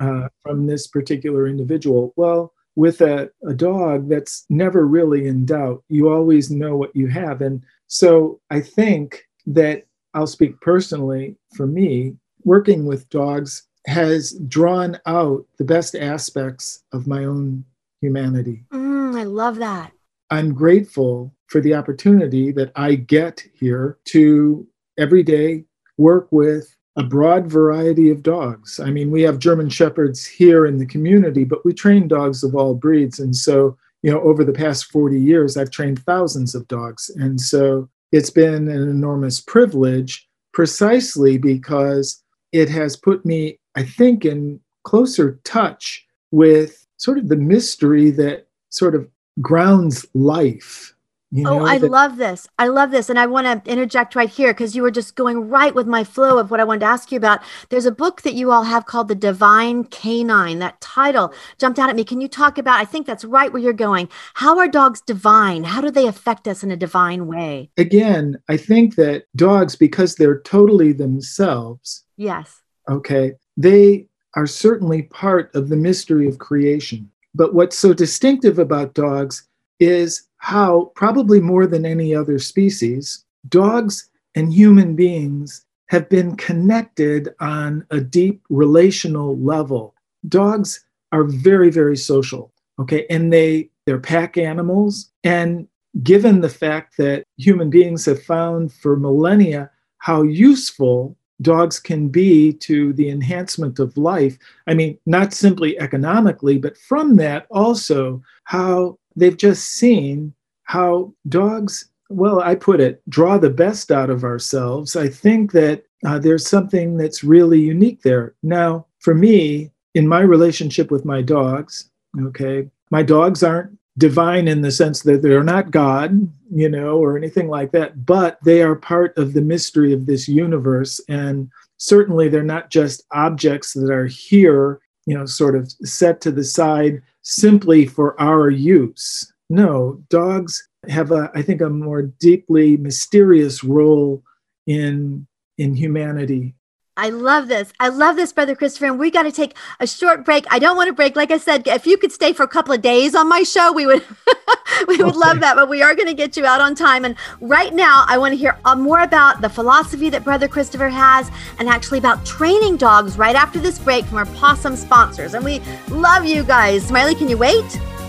uh, 0.00 0.28
from 0.42 0.66
this 0.66 0.86
particular 0.86 1.46
individual? 1.46 2.12
Well, 2.16 2.52
with 2.76 3.00
a, 3.00 3.30
a 3.46 3.54
dog, 3.54 4.08
that's 4.08 4.46
never 4.48 4.86
really 4.86 5.26
in 5.26 5.44
doubt. 5.44 5.84
You 5.88 6.10
always 6.10 6.50
know 6.50 6.76
what 6.76 6.94
you 6.96 7.08
have. 7.08 7.40
And 7.40 7.62
so 7.86 8.40
I 8.50 8.60
think 8.60 9.24
that 9.46 9.86
I'll 10.14 10.26
speak 10.26 10.60
personally 10.60 11.36
for 11.54 11.66
me, 11.66 12.16
working 12.44 12.86
with 12.86 13.08
dogs 13.10 13.68
has 13.86 14.32
drawn 14.48 14.98
out 15.06 15.44
the 15.58 15.64
best 15.64 15.94
aspects 15.94 16.82
of 16.92 17.06
my 17.06 17.24
own 17.24 17.64
humanity. 18.00 18.64
Mm, 18.72 19.18
I 19.18 19.24
love 19.24 19.56
that. 19.56 19.92
I'm 20.30 20.54
grateful 20.54 21.34
for 21.54 21.60
the 21.60 21.72
opportunity 21.72 22.50
that 22.50 22.72
I 22.74 22.96
get 22.96 23.44
here 23.54 23.96
to 24.06 24.66
every 24.98 25.22
day 25.22 25.62
work 25.98 26.26
with 26.32 26.76
a 26.96 27.04
broad 27.04 27.46
variety 27.46 28.10
of 28.10 28.24
dogs. 28.24 28.80
I 28.80 28.90
mean, 28.90 29.12
we 29.12 29.22
have 29.22 29.38
German 29.38 29.68
Shepherds 29.68 30.26
here 30.26 30.66
in 30.66 30.78
the 30.78 30.86
community, 30.86 31.44
but 31.44 31.64
we 31.64 31.72
train 31.72 32.08
dogs 32.08 32.42
of 32.42 32.56
all 32.56 32.74
breeds. 32.74 33.20
And 33.20 33.36
so, 33.36 33.78
you 34.02 34.10
know, 34.10 34.20
over 34.22 34.42
the 34.42 34.52
past 34.52 34.86
40 34.86 35.16
years, 35.16 35.56
I've 35.56 35.70
trained 35.70 36.00
thousands 36.00 36.56
of 36.56 36.66
dogs. 36.66 37.08
And 37.08 37.40
so 37.40 37.88
it's 38.10 38.30
been 38.30 38.66
an 38.66 38.90
enormous 38.90 39.40
privilege 39.40 40.28
precisely 40.52 41.38
because 41.38 42.20
it 42.50 42.68
has 42.68 42.96
put 42.96 43.24
me, 43.24 43.60
I 43.76 43.84
think, 43.84 44.24
in 44.24 44.58
closer 44.82 45.38
touch 45.44 46.04
with 46.32 46.84
sort 46.96 47.18
of 47.18 47.28
the 47.28 47.36
mystery 47.36 48.10
that 48.10 48.48
sort 48.70 48.96
of 48.96 49.08
grounds 49.40 50.04
life 50.14 50.90
you 51.34 51.48
oh, 51.48 51.58
know, 51.58 51.64
oh, 51.64 51.66
I 51.66 51.78
that- 51.78 51.90
love 51.90 52.16
this. 52.16 52.46
I 52.60 52.68
love 52.68 52.92
this. 52.92 53.10
And 53.10 53.18
I 53.18 53.26
want 53.26 53.64
to 53.64 53.70
interject 53.70 54.14
right 54.14 54.30
here 54.30 54.52
because 54.52 54.76
you 54.76 54.82
were 54.82 54.92
just 54.92 55.16
going 55.16 55.48
right 55.48 55.74
with 55.74 55.88
my 55.88 56.04
flow 56.04 56.38
of 56.38 56.48
what 56.48 56.60
I 56.60 56.64
wanted 56.64 56.80
to 56.80 56.86
ask 56.86 57.10
you 57.10 57.16
about. 57.16 57.40
There's 57.70 57.86
a 57.86 57.90
book 57.90 58.22
that 58.22 58.34
you 58.34 58.52
all 58.52 58.62
have 58.62 58.86
called 58.86 59.08
The 59.08 59.16
Divine 59.16 59.82
Canine. 59.82 60.60
That 60.60 60.80
title 60.80 61.34
jumped 61.58 61.80
out 61.80 61.90
at 61.90 61.96
me. 61.96 62.04
Can 62.04 62.20
you 62.20 62.28
talk 62.28 62.56
about? 62.56 62.78
I 62.78 62.84
think 62.84 63.04
that's 63.04 63.24
right 63.24 63.52
where 63.52 63.60
you're 63.60 63.72
going. 63.72 64.08
How 64.34 64.60
are 64.60 64.68
dogs 64.68 65.00
divine? 65.00 65.64
How 65.64 65.80
do 65.80 65.90
they 65.90 66.06
affect 66.06 66.46
us 66.46 66.62
in 66.62 66.70
a 66.70 66.76
divine 66.76 67.26
way? 67.26 67.68
Again, 67.78 68.38
I 68.48 68.56
think 68.56 68.94
that 68.94 69.24
dogs, 69.34 69.74
because 69.74 70.14
they're 70.14 70.40
totally 70.42 70.92
themselves. 70.92 72.04
Yes. 72.16 72.60
Okay. 72.88 73.32
They 73.56 74.06
are 74.36 74.46
certainly 74.46 75.02
part 75.02 75.52
of 75.56 75.68
the 75.68 75.76
mystery 75.76 76.28
of 76.28 76.38
creation. 76.38 77.10
But 77.34 77.54
what's 77.54 77.76
so 77.76 77.92
distinctive 77.92 78.60
about 78.60 78.94
dogs 78.94 79.48
is 79.80 80.28
how, 80.44 80.92
probably 80.94 81.40
more 81.40 81.66
than 81.66 81.86
any 81.86 82.14
other 82.14 82.38
species, 82.38 83.24
dogs 83.48 84.10
and 84.34 84.52
human 84.52 84.94
beings 84.94 85.64
have 85.88 86.06
been 86.10 86.36
connected 86.36 87.30
on 87.40 87.86
a 87.90 87.98
deep 87.98 88.42
relational 88.50 89.38
level. 89.38 89.94
Dogs 90.28 90.84
are 91.12 91.24
very, 91.24 91.70
very 91.70 91.96
social, 91.96 92.52
okay? 92.78 93.06
And 93.08 93.32
they, 93.32 93.70
they're 93.86 93.98
pack 93.98 94.36
animals. 94.36 95.10
And 95.24 95.66
given 96.02 96.42
the 96.42 96.50
fact 96.50 96.98
that 96.98 97.24
human 97.38 97.70
beings 97.70 98.04
have 98.04 98.22
found 98.22 98.70
for 98.70 98.96
millennia 98.96 99.70
how 99.96 100.20
useful 100.20 101.16
dogs 101.40 101.80
can 101.80 102.08
be 102.08 102.52
to 102.52 102.92
the 102.92 103.08
enhancement 103.08 103.78
of 103.78 103.96
life. 103.96 104.38
I 104.66 104.74
mean, 104.74 104.98
not 105.06 105.32
simply 105.32 105.78
economically, 105.78 106.58
but 106.58 106.76
from 106.76 107.16
that 107.16 107.46
also 107.50 108.22
how 108.44 108.98
they've 109.16 109.36
just 109.36 109.72
seen 109.72 110.34
how 110.64 111.12
dogs, 111.28 111.90
well, 112.08 112.40
I 112.40 112.54
put 112.54 112.80
it, 112.80 113.02
draw 113.08 113.38
the 113.38 113.50
best 113.50 113.90
out 113.90 114.10
of 114.10 114.24
ourselves. 114.24 114.96
I 114.96 115.08
think 115.08 115.52
that 115.52 115.84
uh, 116.04 116.18
there's 116.18 116.46
something 116.46 116.96
that's 116.96 117.24
really 117.24 117.60
unique 117.60 118.02
there. 118.02 118.34
Now, 118.42 118.86
for 119.00 119.14
me, 119.14 119.70
in 119.94 120.08
my 120.08 120.20
relationship 120.20 120.90
with 120.90 121.04
my 121.04 121.22
dogs, 121.22 121.90
okay, 122.20 122.68
my 122.90 123.02
dogs 123.02 123.42
aren't 123.42 123.78
divine 123.96 124.48
in 124.48 124.60
the 124.60 124.72
sense 124.72 125.02
that 125.02 125.22
they're 125.22 125.44
not 125.44 125.70
God, 125.70 126.28
you 126.52 126.68
know, 126.68 126.98
or 126.98 127.16
anything 127.16 127.48
like 127.48 127.70
that, 127.72 128.04
but 128.04 128.38
they 128.44 128.62
are 128.62 128.74
part 128.74 129.16
of 129.16 129.32
the 129.32 129.40
mystery 129.40 129.92
of 129.92 130.06
this 130.06 130.26
universe. 130.28 131.00
And 131.08 131.48
certainly 131.76 132.28
they're 132.28 132.42
not 132.42 132.70
just 132.70 133.04
objects 133.12 133.72
that 133.74 133.90
are 133.90 134.06
here, 134.06 134.80
you 135.06 135.16
know, 135.16 135.26
sort 135.26 135.54
of 135.54 135.70
set 135.82 136.20
to 136.22 136.32
the 136.32 136.44
side 136.44 137.02
simply 137.24 137.86
for 137.86 138.20
our 138.20 138.50
use. 138.50 139.32
No, 139.50 140.02
dogs 140.08 140.68
have 140.88 141.10
a, 141.10 141.30
I 141.34 141.42
think, 141.42 141.60
a 141.60 141.68
more 141.68 142.02
deeply 142.02 142.76
mysterious 142.76 143.64
role 143.64 144.22
in 144.66 145.26
in 145.58 145.74
humanity. 145.74 146.54
I 146.96 147.10
love 147.10 147.48
this. 147.48 147.72
I 147.80 147.88
love 147.88 148.14
this, 148.14 148.32
Brother 148.32 148.54
Christopher. 148.54 148.86
And 148.86 148.98
we 149.00 149.10
got 149.10 149.24
to 149.24 149.32
take 149.32 149.56
a 149.80 149.86
short 149.86 150.24
break. 150.24 150.44
I 150.50 150.60
don't 150.60 150.76
want 150.76 150.86
to 150.86 150.92
break. 150.92 151.16
Like 151.16 151.32
I 151.32 151.38
said, 151.38 151.66
if 151.66 151.86
you 151.86 151.96
could 151.96 152.12
stay 152.12 152.32
for 152.32 152.44
a 152.44 152.48
couple 152.48 152.72
of 152.72 152.82
days 152.82 153.16
on 153.16 153.28
my 153.28 153.42
show, 153.42 153.72
we 153.72 153.84
would 153.84 154.04
we 154.88 154.98
would 154.98 155.08
okay. 155.08 155.18
love 155.18 155.40
that. 155.40 155.56
But 155.56 155.68
we 155.68 155.82
are 155.82 155.94
going 155.94 156.06
to 156.06 156.14
get 156.14 156.36
you 156.36 156.46
out 156.46 156.60
on 156.60 156.76
time. 156.76 157.04
And 157.04 157.16
right 157.40 157.74
now, 157.74 158.04
I 158.06 158.16
want 158.16 158.32
to 158.32 158.36
hear 158.36 158.56
uh, 158.64 158.76
more 158.76 159.00
about 159.00 159.40
the 159.40 159.48
philosophy 159.48 160.08
that 160.10 160.22
Brother 160.22 160.46
Christopher 160.46 160.88
has, 160.88 161.30
and 161.58 161.68
actually 161.68 161.98
about 161.98 162.24
training 162.24 162.76
dogs. 162.76 163.18
Right 163.18 163.34
after 163.34 163.58
this 163.58 163.78
break 163.78 164.04
from 164.04 164.18
our 164.18 164.26
possum 164.26 164.76
sponsors. 164.76 165.34
And 165.34 165.44
we 165.44 165.60
love 165.88 166.24
you 166.24 166.44
guys. 166.44 166.86
Smiley, 166.86 167.16
can 167.16 167.28
you 167.28 167.38
wait? 167.38 167.80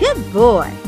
Good 0.00 0.32
boy. 0.32 0.87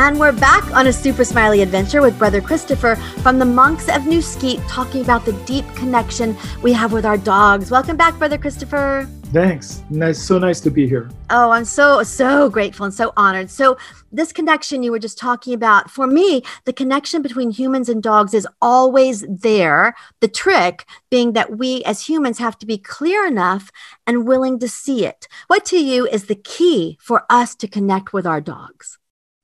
And 0.00 0.16
we're 0.20 0.30
back 0.30 0.64
on 0.76 0.86
a 0.86 0.92
super 0.92 1.24
smiley 1.24 1.60
adventure 1.60 2.00
with 2.00 2.16
Brother 2.16 2.40
Christopher 2.40 2.94
from 3.20 3.40
the 3.40 3.44
Monks 3.44 3.88
of 3.88 4.06
New 4.06 4.22
Skete 4.22 4.60
talking 4.68 5.02
about 5.02 5.24
the 5.24 5.32
deep 5.44 5.64
connection 5.74 6.36
we 6.62 6.72
have 6.72 6.92
with 6.92 7.04
our 7.04 7.18
dogs. 7.18 7.72
Welcome 7.72 7.96
back, 7.96 8.16
Brother 8.16 8.38
Christopher. 8.38 9.08
Thanks. 9.32 9.82
Nice, 9.90 10.22
so 10.22 10.38
nice 10.38 10.60
to 10.60 10.70
be 10.70 10.86
here. 10.86 11.10
Oh, 11.30 11.50
I'm 11.50 11.64
so 11.64 12.04
so 12.04 12.48
grateful 12.48 12.84
and 12.84 12.94
so 12.94 13.12
honored. 13.16 13.50
So, 13.50 13.76
this 14.12 14.32
connection 14.32 14.84
you 14.84 14.92
were 14.92 15.00
just 15.00 15.18
talking 15.18 15.52
about, 15.52 15.90
for 15.90 16.06
me, 16.06 16.44
the 16.64 16.72
connection 16.72 17.20
between 17.20 17.50
humans 17.50 17.88
and 17.88 18.00
dogs 18.00 18.34
is 18.34 18.46
always 18.62 19.26
there. 19.28 19.96
The 20.20 20.28
trick 20.28 20.86
being 21.10 21.32
that 21.32 21.58
we 21.58 21.82
as 21.82 22.08
humans 22.08 22.38
have 22.38 22.56
to 22.60 22.66
be 22.66 22.78
clear 22.78 23.26
enough 23.26 23.72
and 24.06 24.28
willing 24.28 24.60
to 24.60 24.68
see 24.68 25.04
it. 25.04 25.26
What 25.48 25.64
to 25.66 25.76
you 25.76 26.06
is 26.06 26.26
the 26.26 26.36
key 26.36 26.98
for 27.00 27.24
us 27.28 27.56
to 27.56 27.66
connect 27.66 28.12
with 28.12 28.28
our 28.28 28.40
dogs? 28.40 28.97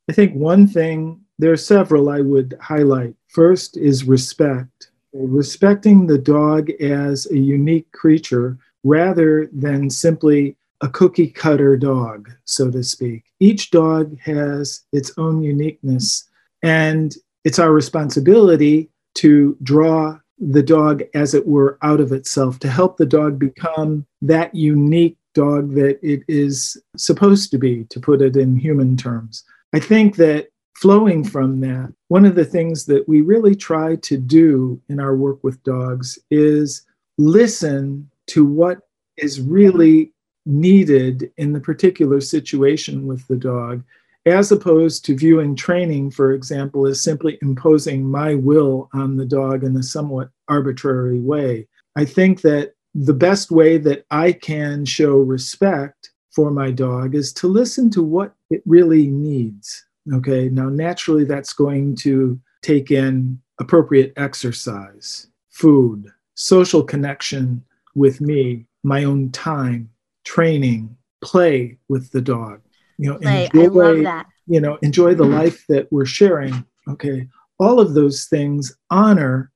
I 0.08 0.12
think 0.12 0.34
one 0.34 0.66
thing, 0.66 1.20
there 1.38 1.52
are 1.52 1.56
several 1.56 2.10
I 2.10 2.20
would 2.20 2.56
highlight. 2.60 3.14
First 3.28 3.76
is 3.76 4.04
respect. 4.04 4.90
Respecting 5.12 6.06
the 6.06 6.18
dog 6.18 6.70
as 6.80 7.30
a 7.30 7.38
unique 7.38 7.90
creature 7.92 8.58
rather 8.82 9.48
than 9.52 9.88
simply 9.88 10.56
a 10.80 10.88
cookie 10.88 11.28
cutter 11.28 11.76
dog, 11.76 12.30
so 12.44 12.70
to 12.70 12.82
speak. 12.82 13.24
Each 13.40 13.70
dog 13.70 14.18
has 14.20 14.82
its 14.92 15.12
own 15.16 15.42
uniqueness, 15.42 16.24
and 16.62 17.16
it's 17.44 17.58
our 17.58 17.72
responsibility 17.72 18.90
to 19.14 19.56
draw 19.62 20.18
the 20.38 20.62
dog, 20.62 21.04
as 21.14 21.32
it 21.32 21.46
were, 21.46 21.78
out 21.82 22.00
of 22.00 22.12
itself, 22.12 22.58
to 22.58 22.68
help 22.68 22.96
the 22.96 23.06
dog 23.06 23.38
become 23.38 24.04
that 24.20 24.54
unique 24.54 25.16
dog 25.32 25.74
that 25.74 25.98
it 26.02 26.22
is 26.28 26.76
supposed 26.96 27.50
to 27.52 27.58
be, 27.58 27.84
to 27.84 28.00
put 28.00 28.20
it 28.20 28.36
in 28.36 28.56
human 28.56 28.96
terms. 28.96 29.44
I 29.74 29.80
think 29.80 30.14
that 30.16 30.50
flowing 30.76 31.24
from 31.24 31.60
that, 31.62 31.92
one 32.06 32.24
of 32.24 32.36
the 32.36 32.44
things 32.44 32.86
that 32.86 33.08
we 33.08 33.22
really 33.22 33.56
try 33.56 33.96
to 33.96 34.16
do 34.16 34.80
in 34.88 35.00
our 35.00 35.16
work 35.16 35.42
with 35.42 35.64
dogs 35.64 36.16
is 36.30 36.86
listen 37.18 38.08
to 38.28 38.44
what 38.44 38.82
is 39.16 39.40
really 39.40 40.12
needed 40.46 41.32
in 41.38 41.52
the 41.52 41.58
particular 41.58 42.20
situation 42.20 43.08
with 43.08 43.26
the 43.26 43.36
dog, 43.36 43.82
as 44.26 44.52
opposed 44.52 45.04
to 45.06 45.16
viewing 45.16 45.56
training, 45.56 46.12
for 46.12 46.34
example, 46.34 46.86
as 46.86 47.00
simply 47.00 47.36
imposing 47.42 48.08
my 48.08 48.36
will 48.36 48.88
on 48.92 49.16
the 49.16 49.26
dog 49.26 49.64
in 49.64 49.76
a 49.76 49.82
somewhat 49.82 50.30
arbitrary 50.46 51.18
way. 51.18 51.66
I 51.96 52.04
think 52.04 52.42
that 52.42 52.74
the 52.94 53.12
best 53.12 53.50
way 53.50 53.78
that 53.78 54.06
I 54.12 54.30
can 54.30 54.84
show 54.84 55.16
respect 55.16 56.12
for 56.30 56.52
my 56.52 56.70
dog 56.70 57.16
is 57.16 57.32
to 57.32 57.48
listen 57.48 57.90
to 57.90 58.04
what 58.04 58.34
it 58.54 58.62
really 58.66 59.08
needs. 59.08 59.84
Okay, 60.12 60.48
now 60.48 60.68
naturally 60.68 61.24
that's 61.24 61.52
going 61.52 61.96
to 61.96 62.38
take 62.62 62.90
in 62.90 63.40
appropriate 63.58 64.12
exercise, 64.16 65.28
food, 65.50 66.12
social 66.34 66.82
connection 66.82 67.64
with 67.94 68.20
me, 68.20 68.66
my 68.82 69.04
own 69.04 69.30
time, 69.30 69.90
training, 70.24 70.96
play 71.22 71.78
with 71.88 72.10
the 72.12 72.20
dog. 72.20 72.60
You 72.98 73.10
know, 73.10 73.18
Play. 73.18 73.48
I 73.52 73.66
love 73.66 74.02
that. 74.02 74.26
You 74.46 74.60
know, 74.60 74.78
enjoy 74.82 75.14
the 75.14 75.24
life 75.24 75.64
that 75.68 75.90
we're 75.90 76.06
sharing. 76.06 76.64
Okay, 76.88 77.26
all 77.58 77.80
of 77.80 77.94
those 77.94 78.26
things 78.26 78.76
honor 78.90 79.50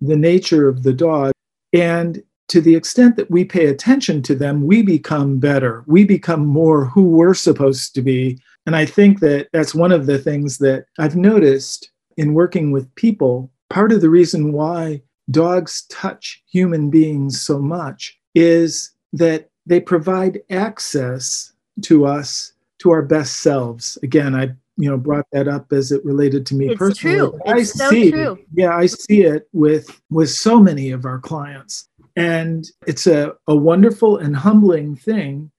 the 0.00 0.16
nature 0.16 0.68
of 0.68 0.82
the 0.82 0.92
dog, 0.92 1.32
and 1.72 2.22
to 2.52 2.60
the 2.60 2.74
extent 2.76 3.16
that 3.16 3.30
we 3.30 3.46
pay 3.46 3.64
attention 3.64 4.20
to 4.20 4.34
them, 4.34 4.66
we 4.66 4.82
become 4.82 5.38
better. 5.38 5.84
We 5.86 6.04
become 6.04 6.44
more 6.44 6.84
who 6.84 7.04
we're 7.04 7.32
supposed 7.32 7.94
to 7.94 8.02
be. 8.02 8.38
And 8.66 8.76
I 8.76 8.84
think 8.84 9.20
that 9.20 9.48
that's 9.54 9.74
one 9.74 9.90
of 9.90 10.04
the 10.04 10.18
things 10.18 10.58
that 10.58 10.84
I've 10.98 11.16
noticed 11.16 11.90
in 12.18 12.34
working 12.34 12.70
with 12.70 12.94
people. 12.94 13.50
Part 13.70 13.90
of 13.90 14.02
the 14.02 14.10
reason 14.10 14.52
why 14.52 15.00
dogs 15.30 15.86
touch 15.88 16.42
human 16.46 16.90
beings 16.90 17.40
so 17.40 17.58
much 17.58 18.18
is 18.34 18.90
that 19.14 19.48
they 19.64 19.80
provide 19.80 20.42
access 20.50 21.54
to 21.84 22.04
us 22.04 22.52
to 22.80 22.90
our 22.90 23.00
best 23.02 23.40
selves. 23.40 23.96
Again, 24.02 24.34
I 24.34 24.52
you 24.78 24.90
know 24.90 24.96
brought 24.96 25.26
that 25.32 25.48
up 25.48 25.70
as 25.72 25.92
it 25.92 26.02
related 26.04 26.46
to 26.46 26.54
me 26.54 26.68
It's 26.70 26.78
personally. 26.78 27.16
true. 27.18 27.40
but 27.44 27.56
I 27.56 27.60
It's 27.60 27.74
so 27.78 27.90
see, 27.90 28.10
true. 28.10 28.38
yeah, 28.54 28.74
I 28.74 28.86
see 28.86 29.22
it 29.22 29.46
with 29.52 30.00
with 30.10 30.30
so 30.30 30.58
many 30.60 30.90
of 30.90 31.04
our 31.04 31.18
clients, 31.18 31.88
and 32.16 32.66
it's 32.86 33.06
a 33.06 33.34
a 33.46 33.56
wonderful 33.56 34.18
and 34.18 34.36
humbling 34.36 34.96
thing 34.96 35.50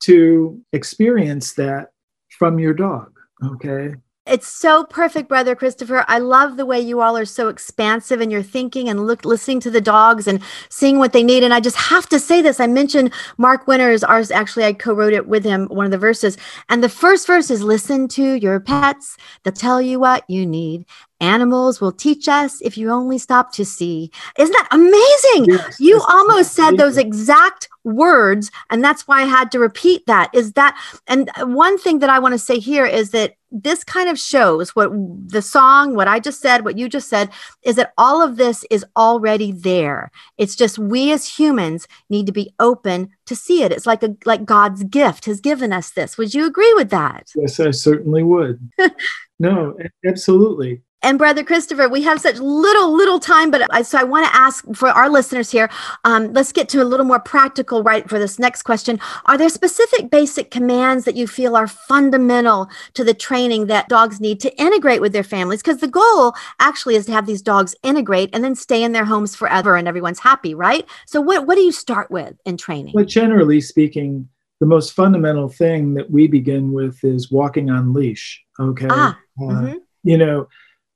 to 0.00 0.60
experience 0.72 1.52
that 1.54 1.90
from 2.38 2.58
your 2.58 2.74
dog. 2.74 3.12
Okay, 3.44 3.94
It's 4.26 4.46
so 4.46 4.84
perfect, 4.84 5.28
brother 5.28 5.56
Christopher. 5.56 6.04
I 6.06 6.18
love 6.18 6.56
the 6.56 6.66
way 6.66 6.78
you 6.78 7.00
all 7.00 7.16
are 7.16 7.24
so 7.24 7.48
expansive 7.48 8.20
in 8.20 8.30
your 8.30 8.42
thinking 8.42 8.88
and 8.88 9.06
look 9.06 9.24
listening 9.24 9.60
to 9.60 9.70
the 9.70 9.80
dogs 9.80 10.28
and 10.28 10.40
seeing 10.68 10.98
what 10.98 11.12
they 11.12 11.22
need. 11.24 11.42
And 11.42 11.52
I 11.52 11.58
just 11.60 11.76
have 11.76 12.08
to 12.10 12.20
say 12.20 12.40
this. 12.40 12.60
I 12.60 12.66
mentioned 12.68 13.12
Mark 13.38 13.66
Winters, 13.66 14.04
ours 14.04 14.30
actually 14.30 14.66
I 14.66 14.72
co-wrote 14.74 15.14
it 15.14 15.26
with 15.26 15.42
him, 15.44 15.66
one 15.66 15.86
of 15.86 15.90
the 15.90 15.98
verses. 15.98 16.36
And 16.68 16.84
the 16.84 16.88
first 16.88 17.26
verse 17.26 17.50
is 17.50 17.62
listen 17.62 18.08
to 18.08 18.34
your 18.34 18.60
pets. 18.60 19.16
They'll 19.42 19.52
tell 19.52 19.82
you 19.82 19.98
what 19.98 20.24
you 20.28 20.46
need. 20.46 20.86
Animals 21.20 21.80
will 21.80 21.92
teach 21.92 22.28
us 22.28 22.60
if 22.62 22.78
you 22.78 22.90
only 22.90 23.18
stop 23.18 23.52
to 23.52 23.64
see. 23.64 24.10
Isn't 24.38 24.52
that 24.52 24.68
amazing? 24.70 25.54
Yes, 25.54 25.78
You 25.78 26.00
almost 26.08 26.52
said 26.52 26.76
those 26.76 26.96
exact 26.96 27.68
words, 27.84 28.50
and 28.70 28.82
that's 28.82 29.06
why 29.06 29.22
I 29.22 29.24
had 29.24 29.50
to 29.52 29.58
repeat 29.58 30.06
that. 30.06 30.30
Is 30.34 30.52
that, 30.52 30.80
and 31.06 31.30
one 31.38 31.78
thing 31.78 31.98
that 31.98 32.10
I 32.10 32.18
want 32.18 32.32
to 32.32 32.38
say 32.38 32.58
here 32.58 32.86
is 32.86 33.10
that 33.10 33.34
this 33.52 33.82
kind 33.84 34.08
of 34.08 34.18
shows 34.18 34.76
what 34.76 34.90
the 35.28 35.42
song, 35.42 35.94
what 35.94 36.08
I 36.08 36.20
just 36.20 36.40
said, 36.40 36.64
what 36.64 36.78
you 36.78 36.88
just 36.88 37.08
said, 37.08 37.30
is 37.62 37.76
that 37.76 37.92
all 37.98 38.22
of 38.22 38.36
this 38.36 38.64
is 38.70 38.84
already 38.96 39.52
there. 39.52 40.10
It's 40.38 40.54
just 40.54 40.78
we 40.78 41.12
as 41.12 41.38
humans 41.38 41.86
need 42.08 42.26
to 42.26 42.32
be 42.32 42.54
open 42.60 43.10
to 43.26 43.34
see 43.34 43.62
it. 43.62 43.72
It's 43.72 43.86
like 43.86 44.02
a 44.02 44.16
like 44.24 44.44
God's 44.44 44.84
gift 44.84 45.24
has 45.24 45.40
given 45.40 45.72
us 45.72 45.90
this. 45.90 46.16
Would 46.16 46.34
you 46.34 46.46
agree 46.46 46.72
with 46.74 46.90
that? 46.90 47.30
yes, 47.34 47.58
I 47.60 47.72
certainly 47.72 48.22
would. 48.22 48.70
no, 49.38 49.76
absolutely. 50.06 50.82
And 51.02 51.18
brother 51.18 51.42
Christopher, 51.42 51.88
we 51.88 52.02
have 52.02 52.20
such 52.20 52.38
little, 52.38 52.94
little 52.94 53.18
time, 53.18 53.50
but 53.50 53.66
I, 53.72 53.82
so 53.82 53.98
I 53.98 54.04
want 54.04 54.26
to 54.26 54.36
ask 54.36 54.64
for 54.74 54.88
our 54.88 55.08
listeners 55.08 55.50
here. 55.50 55.70
Um, 56.04 56.32
let's 56.32 56.52
get 56.52 56.68
to 56.70 56.82
a 56.82 56.84
little 56.84 57.06
more 57.06 57.20
practical, 57.20 57.82
right, 57.82 58.08
for 58.08 58.18
this 58.18 58.38
next 58.38 58.62
question. 58.62 59.00
Are 59.24 59.38
there 59.38 59.48
specific 59.48 60.10
basic 60.10 60.50
commands 60.50 61.04
that 61.06 61.16
you 61.16 61.26
feel 61.26 61.56
are 61.56 61.66
fundamental 61.66 62.68
to 62.94 63.04
the 63.04 63.14
training 63.14 63.66
that 63.66 63.88
dogs 63.88 64.20
need 64.20 64.40
to 64.40 64.54
integrate 64.60 65.00
with 65.00 65.12
their 65.12 65.22
families? 65.22 65.62
Because 65.62 65.78
the 65.78 65.88
goal 65.88 66.34
actually 66.58 66.96
is 66.96 67.06
to 67.06 67.12
have 67.12 67.26
these 67.26 67.42
dogs 67.42 67.74
integrate 67.82 68.30
and 68.34 68.44
then 68.44 68.54
stay 68.54 68.82
in 68.82 68.92
their 68.92 69.06
homes 69.06 69.34
forever, 69.34 69.76
and 69.76 69.88
everyone's 69.88 70.20
happy, 70.20 70.54
right? 70.54 70.86
So, 71.06 71.20
what 71.20 71.46
what 71.46 71.54
do 71.54 71.62
you 71.62 71.72
start 71.72 72.10
with 72.10 72.34
in 72.44 72.56
training? 72.56 72.92
Well, 72.94 73.04
generally 73.06 73.60
speaking, 73.60 74.28
the 74.60 74.66
most 74.66 74.92
fundamental 74.92 75.48
thing 75.48 75.94
that 75.94 76.10
we 76.10 76.28
begin 76.28 76.72
with 76.72 77.02
is 77.02 77.30
walking 77.30 77.70
on 77.70 77.94
leash. 77.94 78.42
Okay. 78.58 78.88
Ah, 78.90 79.18
Uh, 79.40 79.44
mhm. 79.44 79.76
You 80.02 80.18
know, 80.18 80.48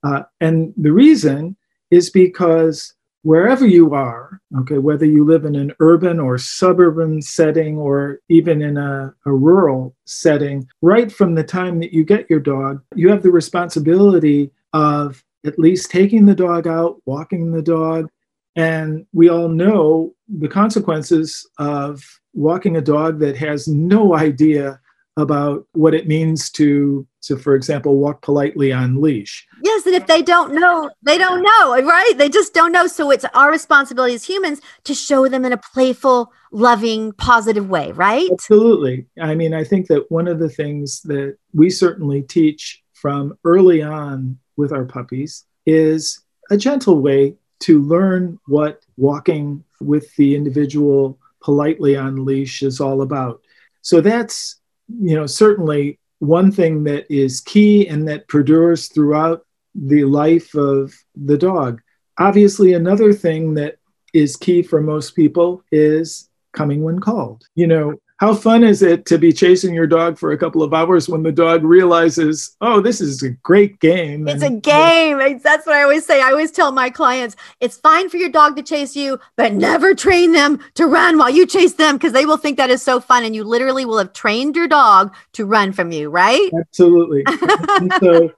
uh, 0.05 0.23
and 0.41 0.73
the 0.77 0.93
reason 0.93 1.57
is 1.91 2.11
because 2.11 2.95
wherever 3.23 3.67
you 3.67 3.95
are, 3.95 4.41
okay, 4.61 4.79
whether 4.79 5.07
you 5.07 5.25
live 5.25 5.47
in 5.47 5.57
an 5.57 5.73
urban 5.81 6.21
or 6.21 6.37
suburban 6.37 7.23
setting 7.23 7.79
or 7.79 8.21
even 8.29 8.61
in 8.61 8.77
a, 8.77 9.15
a 9.25 9.33
rural 9.33 9.97
setting, 10.05 10.69
right 10.83 11.11
from 11.11 11.35
the 11.35 11.43
time 11.43 11.81
that 11.81 11.93
you 11.93 12.05
get 12.05 12.29
your 12.29 12.41
dog, 12.41 12.83
you 12.95 13.09
have 13.09 13.23
the 13.23 13.31
responsibility 13.31 14.51
of 14.75 15.25
at 15.47 15.59
least 15.59 15.91
taking 15.91 16.27
the 16.27 16.35
dog 16.35 16.67
out, 16.67 17.01
walking 17.07 17.51
the 17.51 17.63
dog. 17.63 18.11
And 18.57 19.07
we 19.13 19.31
all 19.31 19.49
know 19.49 20.15
the 20.29 20.49
consequences 20.49 21.49
of 21.59 22.03
walking 22.35 22.77
a 22.77 22.83
dog 22.83 23.21
that 23.21 23.37
has 23.37 23.67
no 23.67 24.15
idea 24.29 24.81
about 25.17 25.67
what 25.73 25.95
it 25.95 26.09
means 26.09 26.51
to, 26.51 27.07
to 27.23 27.37
for 27.37 27.55
example, 27.55 27.99
walk 27.99 28.21
politely 28.23 28.73
on 28.73 29.01
leash. 29.01 29.47
Yes, 29.63 29.87
and 29.87 29.95
if 29.95 30.07
they 30.07 30.23
don't 30.23 30.55
know, 30.55 30.91
they 31.03 31.19
don't 31.19 31.43
know, 31.43 31.81
right? 31.83 32.15
They 32.17 32.29
just 32.29 32.53
don't 32.53 32.73
know. 32.73 32.87
So 32.89 33.11
it's 33.11 33.25
our 33.33 33.51
responsibility 33.51 34.15
as 34.15 34.25
humans 34.25 34.61
to 34.85 34.95
show 34.95 35.29
them 35.29 35.45
in 35.45 35.53
a 35.53 35.57
playful, 35.57 36.33
loving, 36.51 37.13
positive 37.13 37.69
way, 37.69 37.93
right? 37.93 38.29
Absolutely. 38.33 39.07
I 39.21 39.35
mean, 39.37 39.55
I 39.55 39.63
think 39.63 39.87
that 39.87 40.11
one 40.11 40.27
of 40.27 40.41
the 40.41 40.49
things 40.49 41.01
that 41.03 41.37
we 41.53 41.71
certainly 41.71 42.23
teach 42.23 42.83
from 42.93 43.39
early 43.45 43.83
on 43.83 44.39
with 44.57 44.73
our 44.73 44.85
puppies 44.85 45.45
is 45.65 46.23
a 46.51 46.57
gentle 46.57 47.01
way 47.01 47.37
to 47.61 47.81
learn 47.81 48.39
what 48.47 48.85
walking 48.97 49.63
with 49.81 50.15
the 50.17 50.35
individual 50.35 51.19
politely 51.41 51.97
on 51.97 52.25
leash 52.25 52.63
is 52.63 52.81
all 52.81 53.03
about. 53.03 53.41
So 53.83 54.01
that's, 54.01 54.57
you 54.89 55.15
know, 55.15 55.27
certainly 55.27 55.99
one 56.19 56.51
thing 56.51 56.85
that 56.85 57.07
is 57.13 57.41
key 57.41 57.87
and 57.89 58.09
that 58.09 58.29
perdures 58.29 58.89
throughout 58.89 59.47
the 59.75 60.05
life 60.05 60.55
of 60.55 60.95
the 61.17 61.37
dog. 61.37 61.81
Obviously, 62.19 62.75
another 62.75 63.13
thing 63.13 63.55
that 63.55 63.77
is 64.13 64.37
key 64.37 64.63
for 64.63 64.81
most 64.81 65.17
people 65.17 65.63
is 65.73 66.29
coming 66.53 66.83
when 66.83 67.01
called. 67.01 67.45
You 67.55 67.67
know, 67.67 67.95
how 68.19 68.33
fun 68.33 68.63
is 68.63 68.81
it 68.81 69.07
to 69.07 69.19
be 69.19 69.33
chasing 69.33 69.75
your 69.75 69.89
dog 69.89 70.19
for 70.19 70.31
a 70.31 70.39
couple 70.39 70.63
of 70.63 70.73
hours 70.73 71.09
when 71.09 71.25
the 71.25 71.33
dog 71.33 71.65
realizes, 71.65 72.57
oh, 72.61 72.81
this 72.81 73.01
is 73.01 73.23
a 73.25 73.31
great 73.31 73.81
game? 73.81 74.29
It's 74.29 74.43
a 74.43 74.51
game. 74.51 75.21
It's- 75.21 75.43
That's 75.43 75.67
what 75.67 75.75
I 75.75 75.83
always 75.83 76.07
say. 76.07 76.23
I 76.23 76.31
always 76.31 76.53
tell 76.53 76.71
my 76.71 76.91
clients 76.91 77.35
it's 77.61 77.77
fine 77.77 78.09
for 78.09 78.17
your 78.17 78.29
dog 78.29 78.57
to 78.57 78.63
chase 78.63 78.95
you, 78.95 79.19
but 79.37 79.53
never 79.53 79.95
train 79.95 80.33
them 80.33 80.61
to 80.75 80.87
run 80.87 81.19
while 81.19 81.31
you 81.31 81.45
chase 81.45 81.75
them 81.75 81.97
because 81.97 82.13
they 82.13 82.25
will 82.25 82.37
think 82.37 82.57
that 82.57 82.71
is 82.71 82.83
so 82.83 83.01
fun. 83.01 83.25
And 83.25 83.35
you 83.35 83.43
literally 83.43 83.85
will 83.85 83.99
have 83.99 84.13
trained 84.13 84.55
your 84.55 84.69
dog 84.69 85.15
to 85.33 85.45
run 85.45 85.73
from 85.73 85.91
you, 85.91 86.09
right? 86.09 86.51
Absolutely. 86.59 87.25
so 88.01 88.33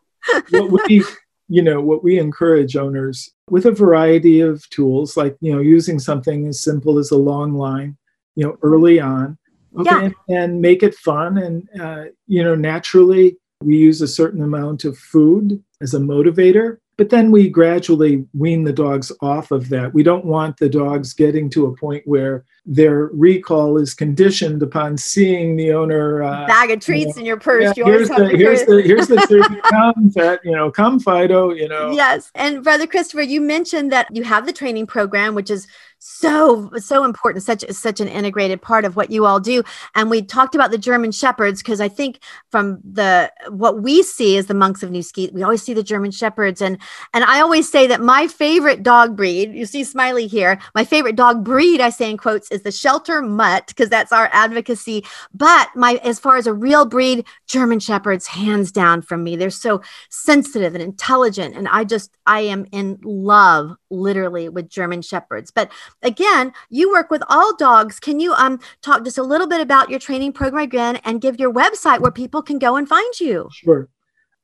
what 0.50 0.88
we 0.88 1.04
you 1.48 1.62
know 1.62 1.80
what 1.80 2.02
we 2.02 2.18
encourage 2.18 2.76
owners 2.76 3.32
with 3.50 3.66
a 3.66 3.70
variety 3.70 4.40
of 4.40 4.68
tools 4.70 5.16
like 5.16 5.36
you 5.40 5.52
know 5.52 5.60
using 5.60 5.98
something 6.00 6.48
as 6.48 6.60
simple 6.60 6.98
as 6.98 7.12
a 7.12 7.16
long 7.16 7.54
line 7.54 7.96
you 8.34 8.44
know 8.44 8.58
early 8.62 8.98
on 8.98 9.38
okay 9.76 9.90
Yeah. 9.90 10.04
and, 10.04 10.14
and 10.28 10.60
make 10.60 10.82
it 10.82 10.94
fun 10.94 11.38
and 11.38 11.68
uh, 11.80 12.04
you 12.26 12.42
know 12.42 12.54
naturally 12.54 13.36
we 13.62 13.76
use 13.76 14.02
a 14.02 14.08
certain 14.08 14.42
amount 14.42 14.84
of 14.84 14.96
food 14.98 15.62
as 15.80 15.94
a 15.94 15.98
motivator 15.98 16.78
but 16.96 17.10
then 17.10 17.30
we 17.30 17.48
gradually 17.48 18.24
wean 18.32 18.64
the 18.64 18.72
dogs 18.72 19.12
off 19.20 19.50
of 19.50 19.68
that. 19.68 19.92
We 19.92 20.02
don't 20.02 20.24
want 20.24 20.56
the 20.56 20.68
dogs 20.68 21.12
getting 21.12 21.50
to 21.50 21.66
a 21.66 21.76
point 21.76 22.02
where 22.06 22.44
their 22.66 23.06
recall 23.12 23.78
is 23.78 23.94
conditioned 23.94 24.60
upon 24.60 24.98
seeing 24.98 25.54
the 25.54 25.72
owner 25.72 26.22
uh, 26.22 26.46
bag 26.48 26.70
of 26.72 26.80
treats 26.80 27.14
know, 27.14 27.20
in 27.20 27.26
your 27.26 27.38
purse. 27.38 27.62
yeah, 27.62 27.72
you 27.76 27.84
here's 27.84 28.08
the 28.08 28.28
here's 28.30 28.64
the 28.64 28.82
here's 28.82 29.06
the 29.06 29.16
treat. 29.28 29.62
come 29.62 30.10
Fat, 30.10 30.40
you 30.44 30.50
know, 30.50 30.70
come 30.70 30.98
Fido, 30.98 31.52
you 31.52 31.68
know. 31.68 31.92
Yes. 31.92 32.30
And 32.34 32.64
Brother 32.64 32.86
Christopher, 32.88 33.22
you 33.22 33.40
mentioned 33.40 33.92
that 33.92 34.14
you 34.14 34.24
have 34.24 34.46
the 34.46 34.52
training 34.52 34.86
program, 34.86 35.36
which 35.36 35.50
is 35.50 35.68
so 35.98 36.70
so 36.76 37.04
important 37.04 37.42
such 37.42 37.64
such 37.70 38.00
an 38.00 38.08
integrated 38.08 38.60
part 38.60 38.84
of 38.84 38.96
what 38.96 39.10
you 39.10 39.24
all 39.24 39.40
do 39.40 39.62
and 39.94 40.10
we 40.10 40.20
talked 40.20 40.54
about 40.54 40.70
the 40.70 40.78
german 40.78 41.10
shepherds 41.10 41.62
because 41.62 41.80
i 41.80 41.88
think 41.88 42.20
from 42.50 42.78
the 42.84 43.32
what 43.48 43.82
we 43.82 44.02
see 44.02 44.36
as 44.36 44.46
the 44.46 44.54
monks 44.54 44.82
of 44.82 44.90
new 44.90 45.00
skete 45.00 45.32
we 45.32 45.42
always 45.42 45.62
see 45.62 45.72
the 45.72 45.82
german 45.82 46.10
shepherds 46.10 46.60
and 46.60 46.78
and 47.14 47.24
i 47.24 47.40
always 47.40 47.70
say 47.70 47.86
that 47.86 48.00
my 48.00 48.28
favorite 48.28 48.82
dog 48.82 49.16
breed 49.16 49.52
you 49.54 49.64
see 49.64 49.82
smiley 49.82 50.26
here 50.26 50.60
my 50.74 50.84
favorite 50.84 51.16
dog 51.16 51.42
breed 51.42 51.80
i 51.80 51.88
say 51.88 52.10
in 52.10 52.18
quotes 52.18 52.50
is 52.56 52.62
the 52.62 52.72
shelter 52.72 53.22
mutt 53.22 53.66
because 53.68 53.88
that's 53.88 54.12
our 54.12 54.28
advocacy. 54.32 55.04
But 55.32 55.68
my 55.76 56.00
as 56.02 56.18
far 56.18 56.36
as 56.36 56.46
a 56.46 56.54
real 56.54 56.86
breed 56.86 57.24
german 57.46 57.78
shepherds 57.78 58.26
hands 58.26 58.72
down 58.72 59.02
from 59.02 59.22
me. 59.22 59.36
They're 59.36 59.50
so 59.50 59.82
sensitive 60.10 60.74
and 60.74 60.82
intelligent 60.82 61.54
and 61.54 61.68
i 61.68 61.84
just 61.84 62.16
i 62.26 62.40
am 62.40 62.66
in 62.72 62.98
love 63.04 63.76
literally 63.90 64.48
with 64.48 64.68
german 64.68 65.02
shepherds. 65.02 65.50
But 65.50 65.70
again 66.02 66.52
you 66.70 66.90
work 66.90 67.10
with 67.10 67.22
all 67.28 67.54
dogs. 67.56 68.00
Can 68.00 68.18
you 68.18 68.32
um 68.34 68.58
talk 68.82 69.04
just 69.04 69.18
a 69.18 69.22
little 69.22 69.46
bit 69.46 69.60
about 69.60 69.90
your 69.90 70.00
training 70.00 70.32
program 70.32 70.64
again 70.64 70.96
and 71.04 71.20
give 71.20 71.38
your 71.38 71.52
website 71.52 72.00
where 72.00 72.10
people 72.10 72.42
can 72.42 72.58
go 72.58 72.76
and 72.76 72.88
find 72.88 73.20
you? 73.20 73.48
Sure. 73.52 73.88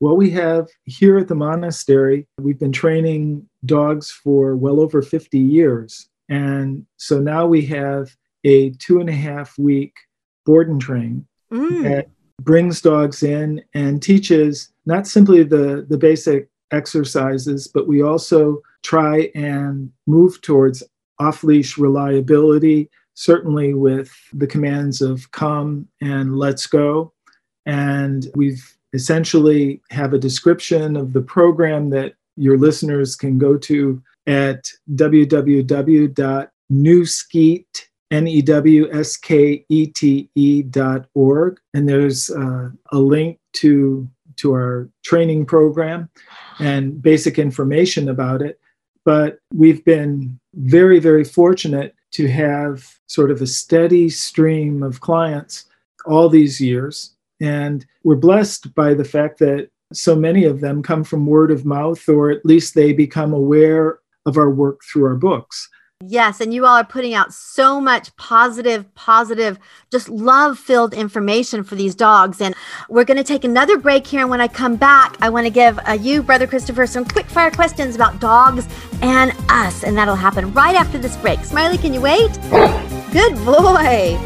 Well, 0.03 0.17
we 0.17 0.31
have 0.31 0.69
here 0.85 1.17
at 1.19 1.29
the 1.29 1.37
monastery, 1.37 2.27
we've 2.37 2.59
been 2.59 2.73
training 2.73 3.49
dogs 3.65 4.11
for 4.11 4.57
well 4.57 4.81
over 4.81 5.01
50 5.01 5.39
years. 5.39 6.09
And 6.29 6.87
so 6.97 7.19
now 7.21 7.47
we 7.47 7.67
have 7.67 8.15
a 8.45 8.71
two 8.71 9.01
and 9.01 9.09
a 9.09 9.15
half 9.15 9.59
week 9.59 9.95
board 10.45 10.69
and 10.69 10.81
train 10.81 11.27
Mm, 11.53 11.83
that 11.83 12.09
brings 12.41 12.81
dogs 12.81 13.23
in 13.23 13.63
and 13.75 14.03
teaches 14.03 14.71
not 14.87 15.07
simply 15.07 15.43
the, 15.43 15.87
the 15.89 15.99
basic 15.99 16.49
exercises, 16.71 17.69
but 17.69 17.87
we 17.87 18.03
also 18.03 18.63
try 18.83 19.31
and 19.35 19.93
move 20.07 20.41
towards 20.41 20.83
off 21.19 21.45
leash 21.45 21.77
reliability, 21.77 22.89
certainly 23.15 23.75
with 23.75 24.11
the 24.33 24.47
commands 24.47 25.03
of 25.03 25.31
come 25.33 25.87
and 26.01 26.39
let's 26.39 26.67
go. 26.67 27.13
And 27.67 28.27
we've 28.35 28.77
essentially 28.95 29.83
have 29.91 30.15
a 30.15 30.19
description 30.19 30.97
of 30.97 31.13
the 31.13 31.21
program 31.21 31.91
that 31.91 32.15
your 32.37 32.57
listeners 32.57 33.15
can 33.15 33.37
go 33.37 33.59
to 33.59 34.03
at 34.27 34.69
www.newskete, 34.95 36.47
N-E-W-S-K-E-T-E 38.11 38.43
dot 40.65 41.07
org. 41.15 41.61
And 41.75 41.89
there's 41.89 42.31
uh, 42.31 42.69
a 42.91 42.99
link 42.99 43.39
to, 43.55 44.09
to 44.37 44.53
our 44.53 44.89
training 45.03 45.47
program 45.47 46.11
and 46.59 47.01
basic 47.01 47.39
information 47.39 48.09
about 48.09 48.43
it. 48.43 48.61
But 49.05 49.39
we've 49.53 49.85
been 49.85 50.39
very, 50.55 50.99
very 51.01 51.25
fortunate 51.25 51.95
to 52.13 52.29
have 52.29 52.99
sort 53.07 53.31
of 53.31 53.41
a 53.41 53.47
steady 53.47 54.11
stream 54.11 54.83
of 54.83 55.01
clients 55.01 55.65
all 56.05 56.29
these 56.29 56.61
years. 56.61 57.15
And 57.41 57.87
we're 58.05 58.17
blessed 58.17 58.75
by 58.75 58.95
the 58.95 59.05
fact 59.05 59.39
that 59.39 59.71
so 59.93 60.15
many 60.15 60.45
of 60.45 60.61
them 60.61 60.83
come 60.83 61.05
from 61.05 61.27
word 61.27 61.51
of 61.51 61.65
mouth, 61.65 62.09
or 62.09 62.31
at 62.31 62.47
least 62.47 62.75
they 62.75 62.93
become 62.93 63.33
aware 63.33 63.99
of 64.27 64.37
our 64.37 64.51
work 64.51 64.81
through 64.91 65.05
our 65.05 65.17
books. 65.17 65.69
yes 66.05 66.41
and 66.41 66.53
you 66.53 66.67
all 66.67 66.77
are 66.77 66.85
putting 66.85 67.15
out 67.15 67.33
so 67.33 67.81
much 67.81 68.15
positive 68.17 68.93
positive 68.95 69.57
just 69.93 70.09
love 70.09 70.59
filled 70.59 70.95
information 70.95 71.63
for 71.63 71.77
these 71.77 71.95
dogs 71.95 72.41
and 72.41 72.57
we're 72.89 73.05
going 73.05 73.17
to 73.17 73.23
take 73.25 73.45
another 73.45 73.79
break 73.79 74.05
here 74.05 74.21
and 74.21 74.31
when 74.31 74.41
i 74.41 74.49
come 74.49 74.75
back 74.75 75.17
i 75.21 75.29
want 75.29 75.47
to 75.47 75.51
give 75.51 75.79
uh, 75.87 75.93
you 75.93 76.21
brother 76.21 76.47
christopher 76.47 76.87
some 76.87 77.05
quick 77.05 77.27
fire 77.27 77.53
questions 77.53 77.95
about 77.95 78.21
dogs 78.21 78.67
and 79.01 79.33
us 79.49 79.85
and 79.85 79.97
that'll 79.97 80.17
happen 80.17 80.53
right 80.55 80.75
after 80.75 80.99
this 80.99 81.17
break 81.19 81.45
smiley 81.45 81.79
can 81.79 81.95
you 81.95 82.01
wait 82.01 82.33
good 83.13 83.35
boy 83.45 84.19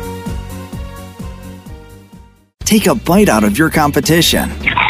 Take 2.67 2.89
a 2.89 2.97
bite 2.97 3.29
out 3.29 3.45
of 3.45 3.57
your 3.57 3.71
competition. 3.71 4.51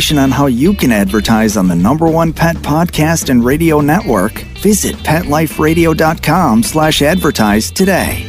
on 0.00 0.30
how 0.30 0.46
you 0.46 0.72
can 0.72 0.92
advertise 0.92 1.58
on 1.58 1.68
the 1.68 1.74
number 1.76 2.08
one 2.08 2.32
pet 2.32 2.56
podcast 2.56 3.28
and 3.28 3.44
radio 3.44 3.80
network, 3.82 4.32
visit 4.62 4.96
PetLifeRadio.com 4.96 6.62
slash 6.62 7.02
advertise 7.02 7.70
today. 7.70 8.24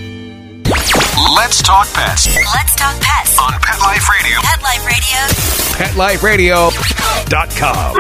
Let's 0.65 1.61
talk 1.61 1.87
pets 1.93 2.27
Let's 2.27 2.75
talk 2.75 2.99
pets. 2.99 3.37
on 3.39 3.53
Pet 3.61 3.79
Life 3.79 4.09
Radio. 4.09 4.37
Pet 4.41 4.61
Life 4.61 4.85
Radio. 6.23 6.69
PetLifeRadio.com. 6.69 7.95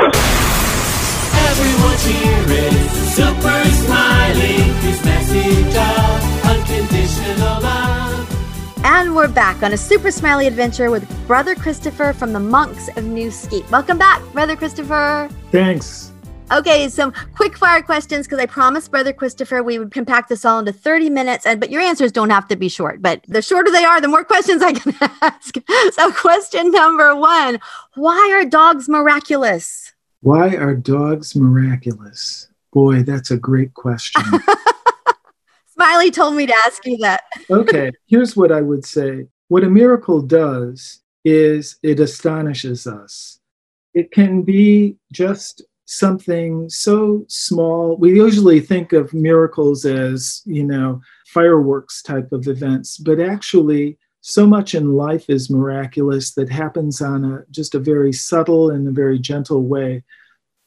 Everyone's 1.47 2.05
here 2.05 2.45
is 2.49 2.91
super 3.15 3.63
smiling. 3.85 4.73
His 4.81 4.99
message 5.05 5.75
of 5.75 6.45
unconditional 6.45 6.81
love. 6.81 6.90
And 8.93 9.15
we're 9.15 9.29
back 9.29 9.63
on 9.63 9.71
a 9.71 9.77
super 9.77 10.11
smiley 10.11 10.47
adventure 10.47 10.91
with 10.91 11.07
brother 11.25 11.55
christopher 11.55 12.11
from 12.11 12.33
the 12.33 12.41
monks 12.41 12.89
of 12.97 13.05
new 13.05 13.29
skete 13.31 13.71
welcome 13.71 13.97
back 13.97 14.21
brother 14.33 14.57
christopher 14.57 15.29
Thanks. 15.49 16.11
Okay, 16.51 16.89
some 16.89 17.13
quick 17.33 17.57
fire 17.57 17.81
questions 17.81 18.27
because 18.27 18.39
I 18.39 18.45
promised 18.45 18.91
Brother 18.91 19.13
Christopher 19.13 19.63
we 19.63 19.79
would 19.79 19.91
compact 19.91 20.27
this 20.27 20.43
all 20.43 20.59
into 20.59 20.73
30 20.73 21.09
minutes. 21.09 21.45
And 21.45 21.61
but 21.61 21.71
your 21.71 21.81
answers 21.81 22.11
don't 22.11 22.29
have 22.29 22.49
to 22.49 22.57
be 22.57 22.67
short, 22.67 23.01
but 23.01 23.23
the 23.29 23.41
shorter 23.41 23.71
they 23.71 23.85
are, 23.85 24.01
the 24.01 24.09
more 24.09 24.25
questions 24.33 24.61
I 24.61 24.73
can 24.73 24.93
ask. 25.21 25.55
So, 25.93 26.11
question 26.11 26.71
number 26.71 27.15
one 27.15 27.61
Why 27.95 28.29
are 28.33 28.43
dogs 28.43 28.89
miraculous? 28.89 29.93
Why 30.19 30.57
are 30.57 30.75
dogs 30.75 31.37
miraculous? 31.37 32.49
Boy, 32.73 33.03
that's 33.03 33.31
a 33.31 33.37
great 33.37 33.73
question. 33.73 34.21
Smiley 35.81 36.11
told 36.11 36.35
me 36.35 36.45
to 36.45 36.53
ask 36.63 36.85
you 36.85 36.97
that. 36.97 37.23
okay, 37.49 37.91
here's 38.05 38.37
what 38.37 38.51
I 38.51 38.61
would 38.61 38.85
say. 38.85 39.25
What 39.47 39.63
a 39.63 39.69
miracle 39.69 40.21
does 40.21 41.01
is 41.25 41.77
it 41.81 41.99
astonishes 41.99 42.85
us. 42.85 43.39
It 43.95 44.11
can 44.11 44.43
be 44.43 44.97
just 45.11 45.63
something 45.85 46.69
so 46.69 47.25
small. 47.27 47.97
We 47.97 48.15
usually 48.15 48.59
think 48.59 48.93
of 48.93 49.11
miracles 49.11 49.83
as, 49.83 50.43
you 50.45 50.63
know, 50.63 51.01
fireworks 51.25 52.03
type 52.03 52.31
of 52.31 52.47
events, 52.47 52.97
but 52.99 53.19
actually, 53.19 53.97
so 54.23 54.45
much 54.45 54.75
in 54.75 54.93
life 54.93 55.31
is 55.31 55.49
miraculous 55.49 56.35
that 56.35 56.47
happens 56.47 57.01
on 57.01 57.25
a 57.25 57.43
just 57.49 57.73
a 57.73 57.79
very 57.79 58.13
subtle 58.13 58.69
and 58.69 58.87
a 58.87 58.91
very 58.91 59.17
gentle 59.17 59.63
way. 59.63 60.03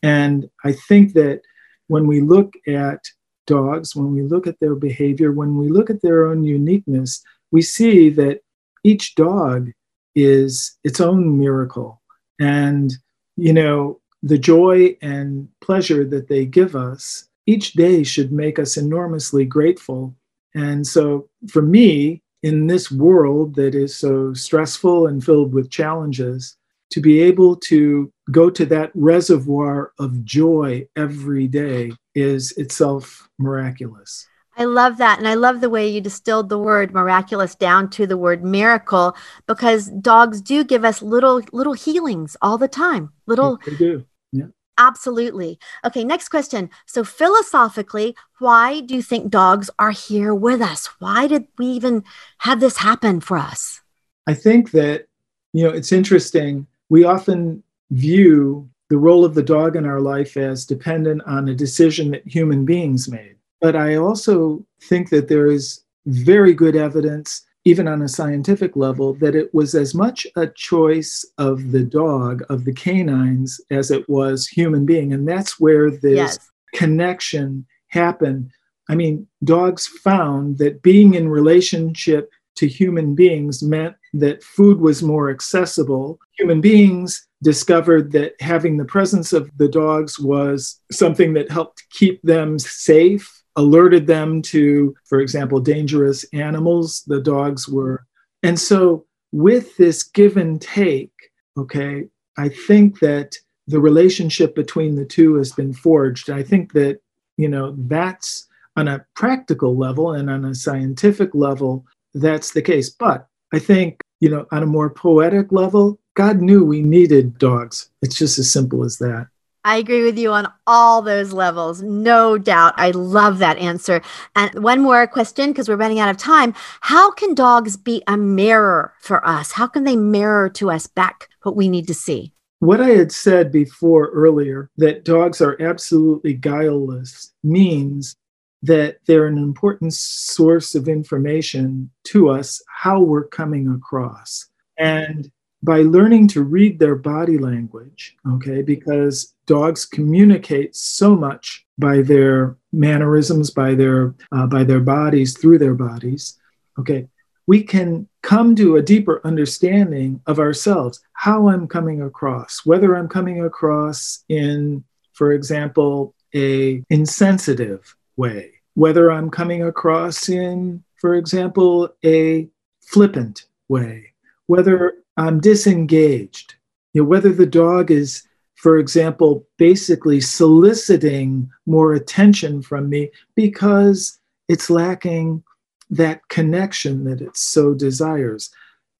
And 0.03 0.51
I 0.65 0.73
think 0.73 1.13
that 1.13 1.43
when 1.87 2.09
we 2.09 2.21
look 2.21 2.53
at 2.67 2.99
dogs, 3.47 3.95
when 3.95 4.13
we 4.13 4.23
look 4.23 4.47
at 4.47 4.59
their 4.61 4.75
behavior, 4.75 5.33
when 5.33 5.57
we 5.57 5.69
look 5.69 5.91
at 5.91 6.03
their 6.03 6.27
own 6.27 6.45
uniqueness, 6.45 7.23
we 7.51 7.63
see 7.63 8.11
that 8.11 8.41
each 8.83 9.15
dog 9.15 9.71
is 10.15 10.77
its 10.85 11.01
own 11.01 11.39
miracle. 11.39 12.01
And, 12.41 12.93
you 13.37 13.53
know, 13.53 14.01
the 14.23 14.39
joy 14.39 14.97
and 15.03 15.49
pleasure 15.61 16.05
that 16.05 16.29
they 16.29 16.47
give 16.47 16.75
us 16.75 17.29
each 17.47 17.73
day 17.73 18.03
should 18.03 18.33
make 18.33 18.59
us 18.59 18.77
enormously 18.77 19.45
grateful. 19.45 20.15
And 20.55 20.87
so 20.87 21.29
for 21.49 21.63
me, 21.63 22.23
in 22.43 22.67
this 22.67 22.91
world 22.91 23.55
that 23.55 23.75
is 23.75 23.97
so 23.97 24.35
stressful 24.35 25.07
and 25.07 25.25
filled 25.25 25.53
with 25.53 25.71
challenges, 25.71 26.57
to 26.91 27.01
be 27.01 27.21
able 27.21 27.57
to 27.57 28.13
go 28.31 28.51
to 28.51 28.65
that 28.67 28.91
reservoir 28.95 29.93
of 29.99 30.25
joy 30.25 30.87
every 30.97 31.49
day 31.49 31.93
is 32.15 32.53
itself 32.53 33.29
miraculous. 33.39 34.27
I 34.57 34.65
love 34.65 34.99
that. 34.99 35.19
And 35.19 35.27
I 35.27 35.35
love 35.35 35.61
the 35.61 35.71
way 35.71 35.89
you 35.89 36.01
distilled 36.01 36.49
the 36.49 36.59
word 36.59 36.95
miraculous 36.95 37.55
down 37.55 37.91
to 37.91 38.07
the 38.07 38.17
word 38.17 38.45
miracle 38.45 39.17
because 39.47 39.87
dogs 40.01 40.41
do 40.41 40.63
give 40.63 40.85
us 40.85 41.03
little, 41.03 41.43
little 41.53 41.73
healings 41.73 42.37
all 42.41 42.57
the 42.57 42.69
time. 42.69 43.13
Little 43.27 43.59
They 43.67 43.75
do. 43.75 44.05
Yeah. 44.33 44.47
Absolutely. 44.79 45.59
Okay, 45.85 46.05
next 46.05 46.29
question. 46.29 46.71
So, 46.87 47.05
philosophically, 47.05 48.17
why 48.39 48.81
do 48.81 48.95
you 48.95 49.03
think 49.03 49.31
dogs 49.31 49.71
are 49.79 49.93
here 49.93 50.35
with 50.35 50.61
us? 50.61 50.89
Why 50.99 51.27
did 51.27 51.47
we 51.59 51.67
even 51.67 52.05
have 52.39 52.61
this 52.61 52.79
happen 52.79 53.21
for 53.21 53.39
us? 53.39 53.81
I 54.27 54.35
think 54.35 54.73
that, 54.73 55.07
you 55.53 55.65
know, 55.65 55.71
it's 55.71 55.93
interesting. 55.93 56.67
We 56.95 57.03
often 57.03 57.61
view 57.91 58.71
the 58.89 58.99
role 58.99 59.25
of 59.25 59.35
the 59.35 59.43
dog 59.43 59.75
in 59.75 59.85
our 59.85 60.01
life 60.01 60.37
as 60.37 60.65
dependent 60.65 61.23
on 61.27 61.49
a 61.49 61.55
decision 61.55 62.13
that 62.13 62.25
human 62.25 62.65
beings 62.65 63.11
made. 63.11 63.35
But 63.61 63.75
I 63.75 63.97
also 63.97 64.65
think 64.81 65.11
that 65.11 65.27
there 65.27 65.49
is 65.51 65.83
very 66.07 66.55
good 66.55 66.77
evidence 66.77 67.45
even 67.65 67.89
on 67.89 68.03
a 68.03 68.09
scientific 68.09 68.77
level, 68.77 69.13
that 69.15 69.35
it 69.35 69.53
was 69.53 69.75
as 69.75 69.93
much 69.93 70.25
a 70.37 70.47
choice 70.47 71.25
of 71.37 71.73
the 71.73 71.83
dog, 71.83 72.45
of 72.49 72.65
the 72.65 72.73
canines, 72.73 73.61
as 73.73 73.91
it 73.91 74.09
was 74.09 74.47
human 74.47 74.87
being. 74.87 75.13
And 75.13 75.27
that's 75.27 75.59
where 75.59 75.91
this 75.91 76.15
yes. 76.15 76.39
connection 76.77 77.67
happened. 77.89 78.53
I 78.89 78.95
mean, 78.95 79.27
dogs 79.43 79.89
found 79.89 80.59
that 80.59 80.83
being 80.83 81.15
in 81.15 81.29
relationship 81.29 82.31
to 82.55 82.69
human 82.69 83.17
beings 83.17 83.65
meant 83.65 83.97
that 84.15 84.43
food 84.43 84.81
was 84.81 85.03
more 85.03 85.31
accessible. 85.31 86.19
Human 86.39 86.61
beings 86.61 87.27
discovered 87.43 88.13
that 88.13 88.33
having 88.41 88.77
the 88.77 88.85
presence 88.85 89.33
of 89.33 89.51
the 89.59 89.69
dogs 89.69 90.19
was 90.19 90.81
something 90.91 91.35
that 91.35 91.51
helped 91.51 91.85
keep 91.91 92.23
them 92.23 92.59
safe 92.59 93.43
alerted 93.57 94.07
them 94.07 94.43
to, 94.43 94.95
for 95.05 95.21
example, 95.21 95.61
dangerous 95.61 96.25
animals 96.33 97.05
the 97.07 97.21
dogs 97.21 97.69
were. 97.69 98.07
And 98.43 98.59
so, 98.59 99.07
with 99.33 99.77
this 99.77 100.03
give 100.03 100.37
and 100.37 100.61
take, 100.61 101.13
okay, 101.57 102.05
I 102.37 102.49
think 102.49 103.01
that 103.01 103.37
the 103.67 103.81
relationship 103.81 104.55
between 104.55 104.95
the 104.95 105.05
two 105.05 105.37
has 105.37 105.53
been 105.53 105.73
forged. 105.73 106.31
I 106.31 106.43
think 106.43 106.73
that, 106.73 107.01
you 107.37 107.49
know, 107.49 107.75
that's 107.79 108.47
on 108.77 108.89
a 108.89 109.05
practical 109.15 109.77
level 109.77 110.13
and 110.13 110.29
on 110.29 110.45
a 110.45 110.55
scientific 110.55 111.35
level, 111.35 111.85
that's 112.13 112.53
the 112.53 112.63
case. 112.63 112.91
But 112.91 113.27
I 113.53 113.59
think, 113.59 114.01
you 114.25 114.31
know, 114.31 114.47
on 114.53 114.63
a 114.63 114.67
more 114.67 114.89
poetic 114.89 115.53
level, 115.53 116.01
God 116.15 116.41
knew 116.41 116.65
we 116.65 116.81
needed 116.81 117.37
dogs. 117.37 117.91
It's 118.01 118.17
just 118.17 118.39
as 118.39 118.51
simple 118.51 118.83
as 118.83 118.97
that. 118.97 119.29
I 119.67 119.77
agree 119.77 120.03
with 120.03 120.17
you 120.17 120.33
on 120.33 120.51
all 120.67 121.03
those 121.03 121.35
levels. 121.35 121.83
No 121.83 122.39
doubt. 122.39 122.73
I 122.79 122.93
love 122.93 123.37
that 123.41 123.59
answer. 123.59 124.01
And 124.35 124.63
one 124.63 124.81
more 124.81 125.07
question 125.07 125.51
because 125.51 125.69
we're 125.69 125.77
running 125.77 126.01
out 126.01 126.09
of 126.09 126.17
time. 126.17 126.55
How 126.81 127.11
can 127.11 127.35
dogs 127.35 127.77
be 127.77 128.03
a 128.07 128.17
mirror 128.17 128.95
for 128.99 129.27
us? 129.29 129.53
How 129.53 129.67
can 129.67 129.85
they 129.85 129.95
mirror 129.95 130.49
to 130.51 130.71
us 130.71 130.87
back 130.87 131.29
what 131.43 131.55
we 131.55 131.69
need 131.69 131.87
to 131.89 131.95
see? 131.95 132.33
What 132.61 132.81
I 132.81 132.89
had 132.89 133.13
said 133.13 133.53
before 133.53 134.09
earlier, 134.09 134.71
that 134.79 135.05
dogs 135.05 135.43
are 135.43 135.61
absolutely 135.61 136.33
guileless, 136.33 137.35
means 137.43 138.17
that 138.65 138.97
they're 139.07 139.27
an 139.27 139.39
important 139.39 139.93
source 139.93 140.75
of 140.75 140.89
information 140.89 141.91
to 142.05 142.31
us 142.31 142.63
how 142.67 143.01
we're 143.01 143.29
coming 143.29 143.69
across. 143.69 144.47
And 144.79 145.31
by 145.63 145.79
learning 145.79 146.29
to 146.29 146.43
read 146.43 146.79
their 146.79 146.95
body 146.95 147.39
language, 147.39 148.17
okay, 148.35 148.63
because 148.63 149.35
dogs 149.47 149.85
communicate 149.85 150.75
so 150.77 151.15
much 151.15 151.67
by 151.79 152.03
their 152.03 152.57
mannerisms, 152.73 153.51
by 153.51 153.75
their 153.75 154.15
uh, 154.33 154.47
by 154.47 154.65
their 154.65 154.81
bodies, 154.81 155.37
through 155.37 155.59
their 155.59 155.75
bodies, 155.75 156.39
okay, 156.79 157.09
we 157.47 157.63
can 157.63 158.09
come 158.23 158.57
to 158.57 158.77
a 158.77 158.83
deeper 158.83 159.21
understanding 159.25 160.21
of 160.27 160.39
ourselves, 160.39 161.01
how 161.13 161.49
I'm 161.49 161.69
coming 161.69 162.03
across, 162.03 162.65
whether 162.65 162.97
I'm 162.97 163.09
coming 163.09 163.45
across 163.45 164.25
in, 164.29 164.85
for 165.13 165.33
example, 165.33 166.15
a 166.35 166.83
insensitive 166.91 167.95
way, 168.17 168.54
whether 168.75 169.11
I'm 169.11 169.31
coming 169.31 169.63
across 169.63 170.29
in, 170.29 170.83
for 171.01 171.15
example, 171.15 171.95
a 172.05 172.49
flippant 172.83 173.47
way, 173.69 174.13
whether 174.47 174.95
I'm 175.17 175.41
disengaged. 175.41 176.55
You 176.93 177.03
know, 177.03 177.09
whether 177.09 177.33
the 177.33 177.47
dog 177.47 177.91
is, 177.91 178.23
for 178.57 178.79
example, 178.79 179.47
basically 179.59 180.21
soliciting 180.21 181.51
more 181.67 181.95
attention 181.95 182.63
from 182.63 182.89
me 182.89 183.11
because 183.35 184.19
it's 184.49 184.71
lacking 184.71 185.43
that 185.91 186.29
connection 186.29 187.05
that 187.05 187.21
it 187.21 187.37
so 187.37 187.75
desires. 187.75 188.51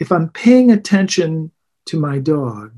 If 0.01 0.13
I'm 0.13 0.29
paying 0.31 0.71
attention 0.71 1.51
to 1.87 1.99
my 1.99 2.19
dog, 2.19 2.73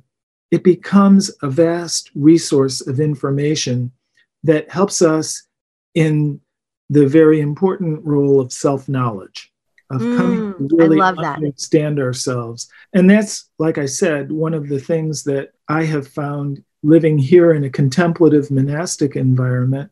it 0.51 0.63
becomes 0.63 1.31
a 1.43 1.51
vast 1.51 2.11
resource 2.15 2.87
of 2.87 3.01
information 3.01 3.93
that 4.45 4.71
helps 4.71 5.03
us 5.03 5.43
in 5.95 6.41
the 6.91 7.07
very 7.07 7.41
important 7.41 8.05
role 8.05 8.41
of 8.41 8.53
self 8.53 8.89
knowledge 8.89 9.53
of 9.91 10.01
coming 10.01 10.53
mm, 10.55 10.69
to 10.69 10.77
really 10.77 11.01
understand 11.01 12.01
ourselves. 12.01 12.69
And 12.93 13.09
that's, 13.09 13.49
like 13.59 13.79
I 13.79 13.87
said, 13.87 14.33
one 14.33 14.53
of 14.53 14.69
the 14.69 14.81
things 14.81 15.23
that 15.25 15.53
I 15.69 15.85
have 15.85 16.09
found 16.09 16.65
living 16.83 17.19
here 17.19 17.53
in 17.53 17.65
a 17.65 17.71
contemplative 17.71 18.51
monastic 18.51 19.17
environment 19.17 19.91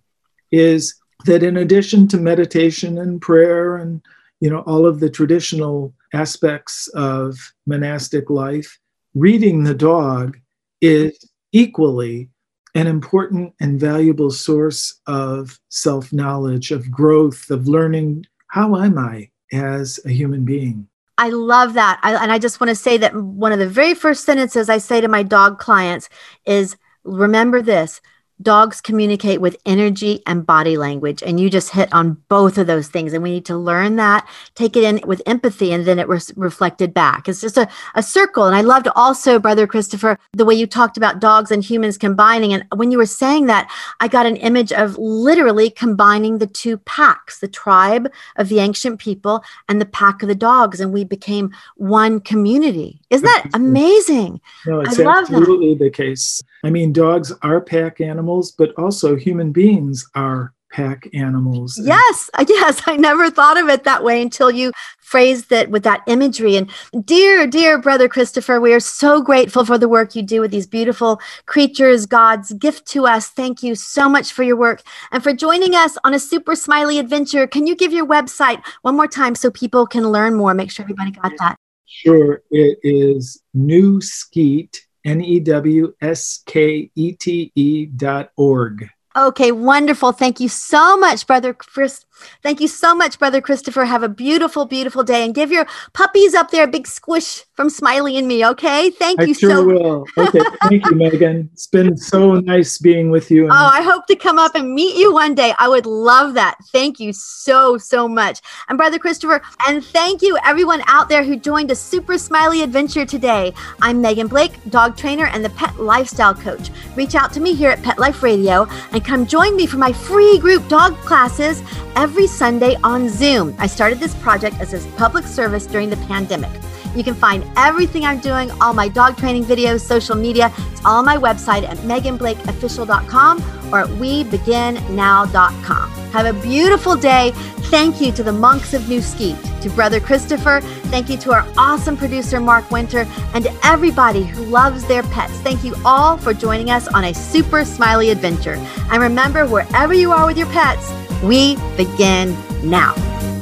is 0.51 0.97
that 1.27 1.43
in 1.43 1.57
addition 1.57 2.07
to 2.09 2.17
meditation 2.17 2.99
and 2.99 3.21
prayer 3.21 3.77
and 3.77 4.01
you 4.41 4.51
know 4.51 4.61
all 4.61 4.87
of 4.87 5.01
the 5.01 5.11
traditional 5.11 5.95
aspects 6.13 6.89
of 6.89 7.37
monastic 7.67 8.31
life 8.31 8.79
reading 9.15 9.65
the 9.65 9.75
dog 9.75 10.39
is 10.81 11.19
equally 11.53 12.29
an 12.75 12.87
important 12.87 13.55
and 13.61 13.79
valuable 13.79 14.31
source 14.31 15.01
of 15.07 15.59
self 15.69 16.13
knowledge, 16.13 16.71
of 16.71 16.91
growth, 16.91 17.51
of 17.51 17.69
learning 17.69 18.27
how 18.49 18.77
am 18.77 18.99
I 18.99 19.31
as 19.53 20.01
a 20.05 20.11
human 20.11 20.45
being. 20.45 20.89
I 21.17 21.31
love 21.31 21.75
that. 21.75 22.01
I, 22.03 22.15
and 22.15 22.33
I 22.33 22.39
just 22.39 22.61
want 22.61 22.71
to 22.71 22.75
say 22.75 22.97
that 22.97 23.15
one 23.15 23.53
of 23.53 23.61
the 23.61 23.69
very 23.69 23.95
first 23.95 24.25
sentences 24.25 24.69
I 24.69 24.79
say 24.79 25.01
to 25.01 25.09
my 25.09 25.23
dog 25.23 25.59
clients 25.59 26.09
is 26.45 26.77
remember 27.05 27.63
this 27.63 28.01
dogs 28.43 28.81
communicate 28.81 29.41
with 29.41 29.57
energy 29.65 30.23
and 30.27 30.47
body 30.47 30.77
language 30.77 31.23
and 31.23 31.39
you 31.39 31.49
just 31.49 31.71
hit 31.71 31.93
on 31.93 32.15
both 32.29 32.59
of 32.59 32.67
those 32.67 32.89
things 32.89 33.13
and 33.13 33.23
we 33.23 33.31
need 33.31 33.45
to 33.45 33.57
learn 33.57 33.97
that 33.97 34.29
take 34.55 34.77
it 34.77 34.85
in 34.85 35.01
with 35.07 35.23
empathy 35.27 35.73
and 35.73 35.87
then 35.87 35.99
it 35.99 36.09
was 36.09 36.33
reflected 36.37 36.93
back. 36.93 37.29
It's 37.29 37.41
just 37.41 37.57
a, 37.57 37.69
a 37.95 38.03
circle 38.03 38.45
and 38.45 38.55
i 38.55 38.61
loved 38.61 38.89
also 38.97 39.39
brother 39.39 39.67
christopher 39.67 40.19
the 40.33 40.45
way 40.45 40.55
you 40.55 40.67
talked 40.67 40.97
about 40.97 41.21
dogs 41.21 41.51
and 41.51 41.63
humans 41.63 41.99
combining 41.99 42.53
and 42.53 42.65
when 42.75 42.91
you 42.91 42.99
were 42.99 43.07
saying 43.07 43.47
that 43.47 43.71
i 44.01 44.09
got 44.09 44.27
an 44.27 44.37
image 44.37 44.73
of 44.73 44.97
literally 44.99 45.71
combining 45.71 46.39
the 46.39 46.47
two 46.47 46.77
packs 46.79 47.41
the 47.41 47.49
tribe 47.49 48.11
of 48.37 48.49
the 48.49 48.59
ancient 48.59 48.99
people 49.01 49.43
and 49.69 49.81
the 49.81 49.87
pack 49.87 50.23
of 50.23 50.29
the 50.29 50.35
dogs 50.35 50.81
and 50.81 50.93
we 50.93 51.05
became 51.05 51.51
one 51.77 52.21
community 52.21 53.01
isn't 53.15 53.25
that 53.25 53.51
amazing 53.55 54.41
no 54.67 54.81
it's 54.81 54.99
absolutely 54.99 55.75
that. 55.75 55.85
the 55.85 55.91
case 55.91 56.43
i 56.65 56.71
mean 56.71 56.93
dogs 56.93 57.33
are 57.43 57.61
pack 57.61 58.01
animals 58.01 58.25
animals, 58.25 58.53
but 58.53 58.73
also 58.79 59.17
human 59.17 59.53
beings 59.53 60.07
are 60.15 60.53
pack 60.71 61.07
animals. 61.15 61.79
Yes, 61.81 62.31
yes. 62.49 62.83
I 62.87 62.97
never 62.97 63.31
thought 63.31 63.57
of 63.57 63.69
it 63.69 63.85
that 63.85 64.03
way 64.03 64.21
until 64.21 64.51
you 64.51 64.73
phrased 65.01 65.53
it 65.53 65.71
with 65.71 65.85
that 65.85 66.03
imagery. 66.09 66.57
And 66.57 66.69
dear, 67.05 67.47
dear 67.47 67.79
brother 67.79 68.09
Christopher, 68.09 68.61
we 68.61 68.73
are 68.73 68.81
so 68.81 69.23
grateful 69.23 69.65
for 69.65 69.79
the 69.79 69.89
work 69.89 70.17
you 70.17 70.23
do 70.23 70.41
with 70.41 70.51
these 70.51 70.67
beautiful 70.67 71.21
creatures, 71.47 72.07
God's 72.07 72.53
gift 72.55 72.87
to 72.89 73.07
us. 73.07 73.29
Thank 73.29 73.63
you 73.63 73.77
so 73.77 74.09
much 74.09 74.33
for 74.33 74.43
your 74.43 74.57
work 74.57 74.83
and 75.13 75.23
for 75.23 75.33
joining 75.33 75.75
us 75.75 75.97
on 76.03 76.15
a 76.15 76.19
super 76.19 76.57
smiley 76.57 76.99
adventure. 76.99 77.47
Can 77.47 77.67
you 77.69 77.77
give 77.77 77.93
your 77.93 78.07
website 78.07 78.61
one 78.83 78.97
more 78.97 79.09
time 79.09 79.35
so 79.37 79.51
people 79.51 79.87
can 79.87 80.09
learn 80.09 80.35
more? 80.35 80.55
Make 80.55 80.73
sure 80.73 80.85
everybody 80.85 81.13
got 81.13 81.33
that. 81.39 81.57
Sure. 81.97 82.43
It 82.51 82.81
is 82.83 83.41
New 83.55 84.01
Skete 84.01 84.81
N 85.05 85.21
E 85.21 85.39
W 85.39 85.95
S 86.01 86.43
K 86.45 86.91
E 86.93 87.13
T 87.13 87.53
E 87.55 87.87
dot 87.87 88.31
org. 88.37 88.89
Okay, 89.17 89.53
wonderful. 89.53 90.11
Thank 90.11 90.41
you 90.41 90.49
so 90.49 90.97
much, 90.97 91.27
Brother 91.27 91.55
Chris. 91.55 92.05
Thank 92.43 92.61
you 92.61 92.69
so 92.69 92.95
much, 92.95 93.19
Brother 93.19 93.41
Christopher. 93.41 93.85
Have 93.85 94.03
a 94.03 94.09
beautiful, 94.09 94.67
beautiful 94.67 95.03
day 95.03 95.25
and 95.25 95.35
give 95.35 95.51
your 95.51 95.67
puppies 95.93 96.35
up 96.35 96.51
there 96.51 96.65
a 96.65 96.69
big 96.69 96.87
squish 96.87 97.45
from 97.55 97.71
Smiley 97.71 98.17
and 98.17 98.27
me, 98.27 98.45
okay? 98.47 98.91
Thank 98.91 99.21
I 99.21 99.25
you 99.25 99.35
sure 99.35 99.51
so 99.51 99.65
will. 99.65 100.05
Okay, 100.17 100.41
thank 100.63 100.85
you, 100.87 100.97
Megan. 100.97 101.51
It's 101.53 101.67
been 101.67 101.97
so 101.97 102.35
nice 102.35 102.79
being 102.79 103.11
with 103.11 103.31
you. 103.31 103.47
oh, 103.47 103.51
I 103.51 103.83
hope 103.83 104.07
to 104.07 104.17
come 104.17 104.39
up 104.39 104.55
and 104.55 104.75
meet 104.75 104.97
you 104.97 105.13
one 105.13 105.35
day. 105.35 105.55
I 105.59 105.69
would 105.69 105.87
love 105.87 106.35
that. 106.35 106.57
Thank 106.73 106.99
you 106.99 107.13
so, 107.13 107.79
so 107.79 108.09
much. 108.09 108.41
And 108.69 108.79
Brother 108.79 108.99
Christopher, 108.99 109.43
and 109.67 109.85
thank 109.85 110.23
you 110.23 110.39
everyone 110.45 110.83
out 110.87 111.09
there 111.09 111.25
who 111.25 111.37
joined 111.37 111.71
a 111.71 111.77
super 111.77 112.19
smiley 112.19 112.63
adventure 112.63 113.07
today. 113.07 113.53
I'm 113.83 114.01
Megan 114.01 114.29
Blake, 114.29 114.53
dog 114.71 114.97
trainer 114.97 115.27
and 115.27 115.45
the 115.45 115.51
pet 115.51 115.79
lifestyle 115.81 116.35
coach. 116.35 116.71
Reach 116.97 117.15
out 117.15 117.33
to 117.35 117.41
me 117.41 117.55
here 117.55 117.71
at 117.71 117.83
Pet 117.83 117.99
Life 117.99 118.23
Radio 118.23 118.67
and 118.93 119.04
come 119.05 119.27
join 119.27 119.55
me 119.55 119.67
for 119.67 119.77
my 119.77 119.93
free 119.93 120.39
group 120.39 120.67
dog 120.69 120.97
classes 120.99 121.63
every 121.95 122.27
Sunday 122.27 122.77
on 122.83 123.09
Zoom. 123.09 123.55
I 123.59 123.67
started 123.67 124.01
this 124.01 124.15
project 124.17 124.57
as 124.61 124.73
a 124.73 124.91
public 124.93 125.25
service 125.25 125.67
during 125.67 125.91
the 125.91 125.97
pandemic. 126.09 126.51
You 126.95 127.05
can 127.05 127.15
find 127.15 127.45
everything 127.57 128.05
I'm 128.05 128.21
doing, 128.21 128.51
all 128.61 128.75
my 128.75 128.89
dog 128.89 129.17
training 129.17 129.45
videos, 129.45 129.81
social 129.81 130.17
media. 130.17 130.53
It's 130.73 130.85
all 130.85 130.99
on 130.99 131.05
my 131.05 131.17
website 131.17 131.65
at 131.65 131.79
meganblakeofficial.com 131.79 133.73
or 133.73 133.81
at 133.81 133.89
webeginnow.com. 133.89 135.91
Have 135.91 136.27
a 136.27 136.41
beautiful 136.41 136.97
day. 136.97 137.33
Thank 137.71 138.01
you 138.01 138.13
to 138.13 138.23
the 138.23 138.33
monks 138.33 138.73
of 138.73 138.89
New 138.89 139.01
Skete, 139.01 139.37
to 139.63 139.71
Brother 139.71 139.99
Christopher. 139.99 140.61
Thank 140.61 141.09
you 141.09 141.17
to 141.19 141.33
our 141.33 141.47
awesome 141.57 141.97
producer, 141.97 142.41
Mark 142.41 142.71
Winter, 142.71 143.07
and 143.35 143.45
to 143.45 143.53
everybody 143.65 144.23
who 144.23 144.45
loves 144.45 144.87
their 144.87 145.03
pets. 145.05 145.33
Thank 145.41 145.65
you 145.65 145.75
all 145.85 146.17
for 146.17 146.33
joining 146.33 146.71
us 146.71 146.87
on 146.89 147.05
a 147.05 147.15
super 147.15 147.65
smiley 147.65 148.11
adventure. 148.11 148.55
And 148.93 149.03
remember, 149.03 149.47
wherever 149.47 149.93
you 149.93 150.13
are 150.13 150.27
with 150.27 150.39
your 150.39 150.47
pets, 150.49 150.93
we 151.23 151.57
begin 151.77 152.37
now. 152.63 152.95